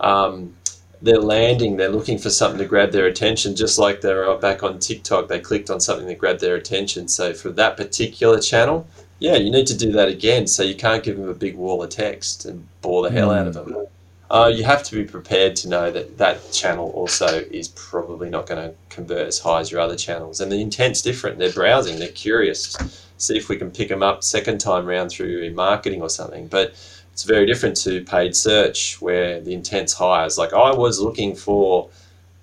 Um, 0.01 0.57
they're 1.03 1.19
landing, 1.19 1.77
they're 1.77 1.89
looking 1.89 2.19
for 2.19 2.31
something 2.31 2.59
to 2.59 2.67
grab 2.67 2.93
their 2.93 3.07
attention, 3.07 3.57
just 3.57 3.79
like 3.79 4.01
they 4.01 4.15
were 4.15 4.37
back 4.39 4.63
on 4.63 4.79
TikTok. 4.79 5.29
They 5.29 5.41
clicked 5.41 5.71
on 5.71 5.81
something 5.81 6.07
that 6.07 6.19
grabbed 6.19 6.41
their 6.41 6.57
attention. 6.57 7.09
So 7.09 7.35
for 7.35 7.51
that 7.51 7.77
particular 7.77 8.41
channel, 8.41 8.87
yeah, 9.19 9.37
you 9.37 9.51
need 9.51 9.67
to 9.69 9.77
do 9.77 9.93
that 9.93 10.09
again. 10.09 10.47
So 10.47 10.63
you 10.63 10.75
can't 10.75 11.03
give 11.03 11.17
them 11.17 11.29
a 11.29 11.35
big 11.35 11.57
wall 11.57 11.83
of 11.83 11.91
text 11.91 12.45
and 12.45 12.67
bore 12.83 13.03
the 13.03 13.11
hell 13.11 13.31
out 13.31 13.47
of 13.47 13.55
them. 13.55 13.87
Uh, 14.31 14.51
you 14.53 14.65
have 14.65 14.83
to 14.83 14.97
be 14.97 15.05
prepared 15.05 15.55
to 15.55 15.69
know 15.69 15.91
that 15.91 16.19
that 16.19 16.51
channel 16.51 16.91
also 16.91 17.45
is 17.51 17.69
probably 17.69 18.31
not 18.31 18.47
going 18.47 18.69
to 18.69 18.75
convert 18.89 19.27
as 19.27 19.39
high 19.39 19.61
as 19.61 19.71
your 19.71 19.81
other 19.81 19.97
channels. 19.97 20.41
And 20.41 20.51
the 20.51 20.61
intent's 20.61 21.03
different. 21.03 21.39
They're 21.39 21.53
browsing, 21.53 21.99
they're 21.99 22.09
curious. 22.09 22.77
See 23.19 23.37
if 23.37 23.49
we 23.49 23.57
can 23.57 23.71
pick 23.71 23.89
them 23.89 24.03
up 24.03 24.25
second 24.25 24.59
time 24.59 24.87
round 24.87 25.11
through 25.11 25.49
marketing 25.53 26.03
or 26.03 26.09
something. 26.09 26.49
But 26.49 26.75
it's 27.15 27.23
very 27.23 27.47
different 27.47 27.77
to 27.77 28.03
paid 28.03 28.35
search 28.35 29.01
where 29.01 29.41
the 29.41 29.55
intent's 29.55 29.93
higher. 29.93 30.27
It's 30.27 30.37
like 30.37 30.53
I 30.53 30.73
was 30.73 31.01
looking 31.01 31.37
for 31.37 31.89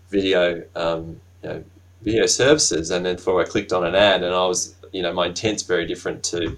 video, 0.09 0.63
um, 0.77 1.19
you 1.43 1.49
know, 1.49 1.63
video 2.03 2.25
services, 2.25 2.89
and 2.89 3.05
then 3.05 3.17
before 3.17 3.41
I 3.41 3.43
clicked 3.43 3.73
on 3.73 3.85
an 3.85 3.95
ad, 3.95 4.23
and 4.23 4.33
I 4.33 4.45
was, 4.47 4.73
you 4.93 5.01
know, 5.01 5.11
my 5.11 5.25
intent's 5.25 5.63
very 5.63 5.85
different 5.85 6.23
to, 6.23 6.55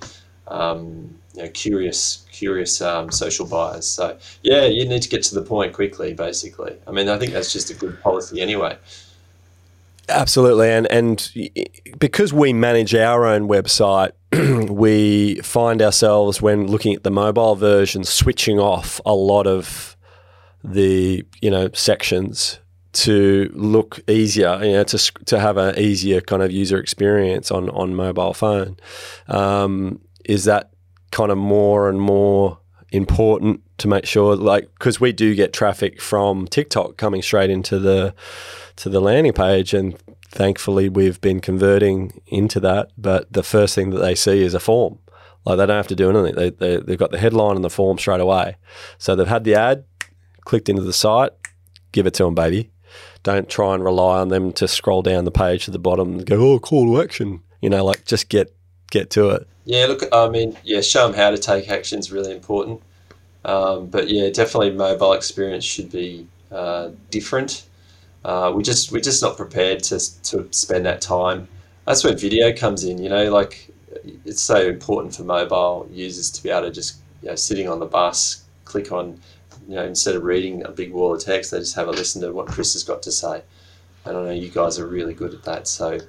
um, 0.47 1.17
you 1.33 1.41
know, 1.41 1.49
curious, 1.49 2.23
curious 2.31 2.81
um, 2.81 3.09
social 3.09 3.47
buyers. 3.47 3.87
So 3.87 4.15
yeah, 4.43 4.65
you 4.65 4.87
need 4.87 5.01
to 5.01 5.09
get 5.09 5.23
to 5.23 5.33
the 5.33 5.41
point 5.41 5.73
quickly. 5.73 6.13
Basically, 6.13 6.77
I 6.85 6.91
mean, 6.91 7.09
I 7.09 7.17
think 7.17 7.33
that's 7.33 7.51
just 7.51 7.71
a 7.71 7.73
good 7.73 7.99
policy 8.03 8.41
anyway. 8.41 8.77
Absolutely, 10.09 10.69
and 10.69 10.85
and 10.91 11.31
because 11.97 12.33
we 12.33 12.51
manage 12.51 12.93
our 12.93 13.25
own 13.25 13.47
website, 13.47 14.11
we 14.69 15.35
find 15.35 15.81
ourselves 15.81 16.41
when 16.41 16.67
looking 16.67 16.93
at 16.93 17.03
the 17.03 17.11
mobile 17.11 17.55
version 17.55 18.03
switching 18.03 18.59
off 18.59 18.99
a 19.05 19.13
lot 19.13 19.47
of 19.47 19.95
the 20.63 21.25
you 21.41 21.49
know 21.49 21.69
sections 21.73 22.59
to 22.93 23.49
look 23.53 23.99
easier, 24.07 24.59
you 24.63 24.73
know, 24.73 24.83
to 24.83 24.97
to 25.25 25.39
have 25.39 25.57
an 25.57 25.77
easier 25.79 26.19
kind 26.21 26.43
of 26.43 26.51
user 26.51 26.77
experience 26.79 27.49
on 27.49 27.69
on 27.69 27.95
mobile 27.95 28.33
phone. 28.33 28.77
Um, 29.27 30.01
is 30.25 30.45
that 30.45 30.71
kind 31.11 31.31
of 31.31 31.37
more 31.37 31.89
and 31.89 31.99
more 31.99 32.59
important 32.91 33.61
to 33.83 33.89
make 33.89 34.05
sure, 34.05 34.37
like, 34.37 34.69
because 34.79 35.01
we 35.01 35.11
do 35.11 35.35
get 35.35 35.51
traffic 35.51 36.01
from 36.01 36.47
TikTok 36.47 36.95
coming 36.95 37.21
straight 37.21 37.49
into 37.49 37.79
the 37.79 38.15
to 38.77 38.87
the 38.87 39.01
landing 39.01 39.33
page, 39.33 39.73
and 39.73 39.97
thankfully 40.29 40.87
we've 40.87 41.19
been 41.19 41.41
converting 41.41 42.21
into 42.27 42.61
that. 42.61 42.91
But 42.97 43.31
the 43.33 43.43
first 43.43 43.75
thing 43.75 43.89
that 43.89 43.99
they 43.99 44.15
see 44.15 44.41
is 44.41 44.53
a 44.53 44.61
form. 44.61 44.99
Like 45.45 45.57
they 45.57 45.65
don't 45.65 45.75
have 45.75 45.87
to 45.87 45.97
do 45.97 46.09
anything. 46.09 46.35
They, 46.35 46.49
they 46.51 46.77
they've 46.77 46.97
got 46.97 47.11
the 47.11 47.17
headline 47.17 47.57
and 47.57 47.63
the 47.63 47.69
form 47.69 47.97
straight 47.97 48.21
away. 48.21 48.55
So 48.97 49.17
they've 49.17 49.27
had 49.27 49.43
the 49.43 49.55
ad, 49.55 49.83
clicked 50.45 50.69
into 50.69 50.81
the 50.81 50.93
site, 50.93 51.33
give 51.91 52.07
it 52.07 52.13
to 52.13 52.23
them, 52.23 52.35
baby. 52.35 52.71
Don't 53.21 53.49
try 53.49 53.75
and 53.75 53.83
rely 53.83 54.19
on 54.19 54.29
them 54.29 54.53
to 54.53 54.67
scroll 54.67 55.01
down 55.01 55.25
the 55.25 55.31
page 55.31 55.65
to 55.65 55.71
the 55.71 55.79
bottom 55.79 56.13
and 56.13 56.25
go, 56.25 56.53
oh, 56.53 56.59
call 56.59 56.85
to 56.85 57.01
action. 57.01 57.41
You 57.61 57.69
know, 57.69 57.83
like 57.83 58.05
just 58.05 58.29
get 58.29 58.55
get 58.91 59.09
to 59.09 59.31
it. 59.31 59.45
Yeah, 59.65 59.87
look, 59.87 60.03
I 60.13 60.29
mean, 60.29 60.57
yeah, 60.63 60.79
show 60.79 61.05
them 61.05 61.17
how 61.17 61.31
to 61.31 61.37
take 61.37 61.67
action 61.67 61.99
is 61.99 62.13
really 62.13 62.31
important. 62.31 62.81
Um, 63.45 63.87
but 63.87 64.09
yeah, 64.09 64.29
definitely 64.29 64.71
mobile 64.71 65.13
experience 65.13 65.65
should 65.65 65.91
be 65.91 66.27
uh, 66.51 66.91
different. 67.09 67.65
Uh, 68.23 68.53
we 68.55 68.63
just 68.63 68.91
we're 68.91 69.01
just 69.01 69.21
not 69.21 69.35
prepared 69.35 69.83
to 69.83 69.99
to 70.23 70.47
spend 70.51 70.85
that 70.85 71.01
time. 71.01 71.47
That's 71.85 72.03
where 72.03 72.15
video 72.15 72.55
comes 72.55 72.83
in. 72.85 72.97
You 73.01 73.09
know, 73.09 73.31
like 73.31 73.69
it's 74.25 74.41
so 74.41 74.67
important 74.67 75.15
for 75.15 75.23
mobile 75.23 75.87
users 75.91 76.31
to 76.31 76.43
be 76.43 76.49
able 76.49 76.67
to 76.67 76.71
just 76.71 76.97
you 77.21 77.29
know 77.29 77.35
sitting 77.35 77.67
on 77.67 77.79
the 77.79 77.85
bus, 77.85 78.43
click 78.65 78.91
on, 78.91 79.19
you 79.67 79.75
know, 79.75 79.83
instead 79.85 80.15
of 80.15 80.23
reading 80.23 80.63
a 80.65 80.71
big 80.71 80.93
wall 80.93 81.13
of 81.13 81.21
text, 81.21 81.51
they 81.51 81.59
just 81.59 81.75
have 81.75 81.87
a 81.87 81.91
listen 81.91 82.21
to 82.21 82.31
what 82.31 82.47
Chris 82.47 82.73
has 82.73 82.83
got 82.83 83.03
to 83.03 83.11
say. 83.11 83.41
And 84.05 84.17
I 84.17 84.23
know 84.23 84.31
you 84.31 84.49
guys 84.49 84.79
are 84.79 84.87
really 84.87 85.13
good 85.13 85.33
at 85.33 85.43
that. 85.43 85.67
So 85.67 85.99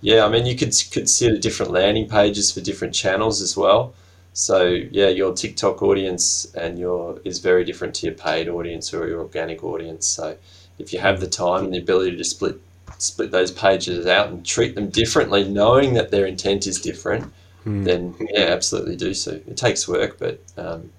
yeah, 0.00 0.24
I 0.24 0.28
mean, 0.28 0.46
you 0.46 0.56
could 0.56 0.74
consider 0.90 1.38
different 1.38 1.70
landing 1.70 2.08
pages 2.08 2.50
for 2.50 2.60
different 2.60 2.92
channels 2.92 3.40
as 3.40 3.56
well. 3.56 3.94
So 4.32 4.64
yeah, 4.90 5.08
your 5.08 5.34
TikTok 5.34 5.82
audience 5.82 6.46
and 6.54 6.78
your 6.78 7.20
is 7.24 7.38
very 7.38 7.64
different 7.64 7.94
to 7.96 8.06
your 8.06 8.14
paid 8.14 8.48
audience 8.48 8.92
or 8.94 9.06
your 9.06 9.20
organic 9.20 9.62
audience. 9.62 10.06
So 10.06 10.36
if 10.78 10.92
you 10.92 11.00
have 11.00 11.20
the 11.20 11.26
time 11.26 11.64
and 11.64 11.74
the 11.74 11.78
ability 11.78 12.16
to 12.16 12.24
split 12.24 12.60
split 12.98 13.30
those 13.30 13.50
pages 13.50 14.06
out 14.06 14.28
and 14.28 14.44
treat 14.44 14.74
them 14.74 14.88
differently, 14.88 15.48
knowing 15.48 15.94
that 15.94 16.10
their 16.10 16.26
intent 16.26 16.66
is 16.66 16.80
different, 16.80 17.32
Hmm. 17.64 17.84
then 17.84 18.14
yeah, 18.18 18.46
absolutely 18.46 18.96
do 18.96 19.14
so. 19.14 19.32
It 19.32 19.56
takes 19.56 19.86
work, 19.86 20.18
but 20.18 20.40
um, 20.56 20.90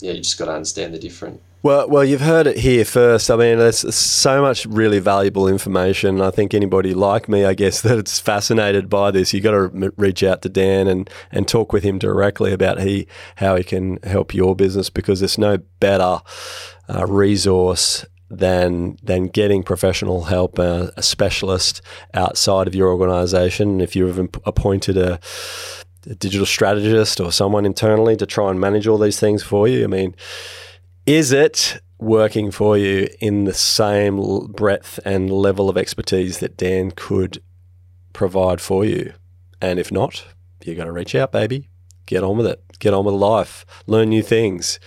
yeah, 0.00 0.12
you 0.12 0.20
just 0.20 0.38
got 0.38 0.46
to 0.46 0.52
understand 0.52 0.92
the 0.92 0.98
different. 0.98 1.40
Well, 1.60 1.88
well, 1.88 2.04
you've 2.04 2.20
heard 2.20 2.46
it 2.46 2.58
here 2.58 2.84
first. 2.84 3.32
I 3.32 3.36
mean, 3.36 3.58
there's 3.58 3.94
so 3.94 4.40
much 4.40 4.64
really 4.66 5.00
valuable 5.00 5.48
information. 5.48 6.20
I 6.20 6.30
think 6.30 6.54
anybody 6.54 6.94
like 6.94 7.28
me, 7.28 7.44
I 7.44 7.54
guess, 7.54 7.80
that's 7.82 8.20
fascinated 8.20 8.88
by 8.88 9.10
this, 9.10 9.34
you've 9.34 9.42
got 9.42 9.50
to 9.50 9.92
reach 9.96 10.22
out 10.22 10.42
to 10.42 10.48
Dan 10.48 10.86
and, 10.86 11.10
and 11.32 11.48
talk 11.48 11.72
with 11.72 11.82
him 11.82 11.98
directly 11.98 12.52
about 12.52 12.80
he 12.80 13.08
how 13.36 13.56
he 13.56 13.64
can 13.64 13.98
help 14.04 14.34
your 14.34 14.54
business 14.54 14.88
because 14.88 15.18
there's 15.18 15.38
no 15.38 15.58
better 15.80 16.20
uh, 16.88 17.04
resource 17.06 18.06
than 18.30 18.96
than 19.02 19.26
getting 19.26 19.64
professional 19.64 20.24
help, 20.24 20.60
uh, 20.60 20.90
a 20.96 21.02
specialist 21.02 21.82
outside 22.14 22.68
of 22.68 22.74
your 22.74 22.90
organisation. 22.90 23.80
If 23.80 23.96
you've 23.96 24.18
appointed 24.46 24.96
a 24.96 25.18
a 26.08 26.14
digital 26.14 26.46
strategist 26.46 27.20
or 27.20 27.32
someone 27.32 27.66
internally 27.66 28.16
to 28.16 28.26
try 28.26 28.50
and 28.50 28.60
manage 28.60 28.86
all 28.86 28.98
these 28.98 29.18
things 29.18 29.42
for 29.42 29.66
you. 29.66 29.84
I 29.84 29.88
mean, 29.88 30.14
is 31.08 31.32
it 31.32 31.80
working 31.98 32.50
for 32.50 32.76
you 32.76 33.08
in 33.18 33.44
the 33.44 33.54
same 33.54 34.52
breadth 34.52 35.00
and 35.06 35.30
level 35.30 35.70
of 35.70 35.78
expertise 35.78 36.40
that 36.40 36.54
Dan 36.54 36.90
could 36.90 37.42
provide 38.12 38.60
for 38.60 38.84
you? 38.84 39.14
And 39.58 39.78
if 39.78 39.90
not, 39.90 40.26
you 40.62 40.74
got 40.74 40.84
to 40.84 40.92
reach 40.92 41.14
out, 41.14 41.32
baby. 41.32 41.70
Get 42.04 42.22
on 42.22 42.36
with 42.36 42.46
it. 42.46 42.62
Get 42.78 42.92
on 42.92 43.06
with 43.06 43.14
life. 43.14 43.64
Learn 43.86 44.10
new 44.10 44.22
things. 44.22 44.78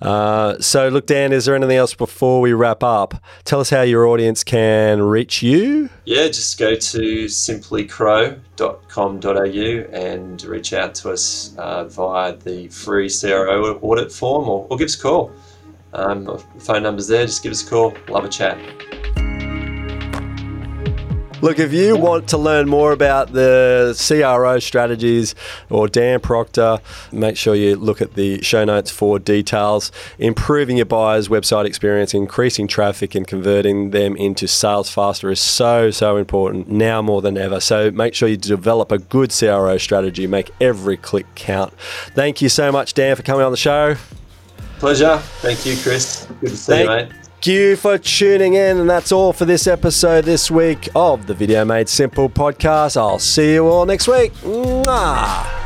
Uh, 0.00 0.58
so, 0.60 0.88
look, 0.88 1.06
Dan, 1.06 1.30
is 1.30 1.44
there 1.44 1.54
anything 1.54 1.76
else 1.76 1.94
before 1.94 2.40
we 2.40 2.54
wrap 2.54 2.82
up? 2.82 3.22
Tell 3.44 3.60
us 3.60 3.68
how 3.68 3.82
your 3.82 4.06
audience 4.06 4.42
can 4.42 5.02
reach 5.02 5.42
you. 5.42 5.90
Yeah, 6.06 6.28
just 6.28 6.58
go 6.58 6.74
to 6.74 7.26
simplycrow.com.au 7.26 9.94
and 9.94 10.42
reach 10.42 10.72
out 10.72 10.94
to 10.96 11.12
us 11.12 11.54
uh, 11.58 11.84
via 11.84 12.34
the 12.34 12.68
free 12.68 13.10
CRO 13.10 13.78
audit 13.82 14.10
form 14.10 14.48
or, 14.48 14.66
or 14.70 14.78
give 14.78 14.86
us 14.86 14.98
a 14.98 15.02
call. 15.02 15.30
Um, 15.92 16.38
phone 16.58 16.82
number's 16.82 17.08
there, 17.08 17.26
just 17.26 17.42
give 17.42 17.52
us 17.52 17.66
a 17.66 17.70
call. 17.70 17.94
Love 18.08 18.24
a 18.24 18.28
chat. 18.28 18.58
Look, 21.42 21.58
if 21.58 21.72
you 21.72 21.96
want 21.96 22.28
to 22.28 22.36
learn 22.36 22.68
more 22.68 22.92
about 22.92 23.32
the 23.32 23.96
CRO 24.06 24.58
strategies 24.58 25.34
or 25.70 25.88
Dan 25.88 26.20
Proctor, 26.20 26.80
make 27.12 27.38
sure 27.38 27.54
you 27.54 27.76
look 27.76 28.02
at 28.02 28.12
the 28.12 28.42
show 28.42 28.66
notes 28.66 28.90
for 28.90 29.18
details. 29.18 29.90
Improving 30.18 30.76
your 30.76 30.84
buyer's 30.84 31.28
website 31.28 31.64
experience, 31.64 32.12
increasing 32.12 32.68
traffic, 32.68 33.14
and 33.14 33.26
converting 33.26 33.88
them 33.88 34.16
into 34.16 34.46
sales 34.46 34.90
faster 34.90 35.30
is 35.30 35.40
so, 35.40 35.90
so 35.90 36.18
important 36.18 36.68
now 36.68 37.00
more 37.00 37.22
than 37.22 37.38
ever. 37.38 37.58
So 37.58 37.90
make 37.90 38.14
sure 38.14 38.28
you 38.28 38.36
develop 38.36 38.92
a 38.92 38.98
good 38.98 39.30
CRO 39.30 39.78
strategy, 39.78 40.26
make 40.26 40.50
every 40.60 40.98
click 40.98 41.26
count. 41.36 41.72
Thank 42.14 42.42
you 42.42 42.50
so 42.50 42.70
much, 42.70 42.92
Dan, 42.92 43.16
for 43.16 43.22
coming 43.22 43.46
on 43.46 43.50
the 43.50 43.56
show. 43.56 43.96
Pleasure. 44.80 45.18
Thank 45.42 45.64
you, 45.66 45.76
Chris. 45.76 46.26
Good 46.40 46.50
to 46.50 46.56
see 46.56 46.72
Thank- 46.72 46.88
you, 46.90 46.96
mate. 46.96 47.12
Thank 47.12 47.46
you 47.46 47.76
for 47.76 47.96
tuning 47.96 48.52
in, 48.54 48.78
and 48.78 48.90
that's 48.90 49.12
all 49.12 49.32
for 49.32 49.46
this 49.46 49.66
episode 49.66 50.24
this 50.26 50.50
week 50.50 50.88
of 50.94 51.26
the 51.26 51.32
Video 51.32 51.64
Made 51.64 51.88
Simple 51.88 52.28
podcast. 52.28 52.98
I'll 52.98 53.18
see 53.18 53.54
you 53.54 53.66
all 53.66 53.86
next 53.86 54.08
week. 54.08 54.32
Mwah. 54.42 55.59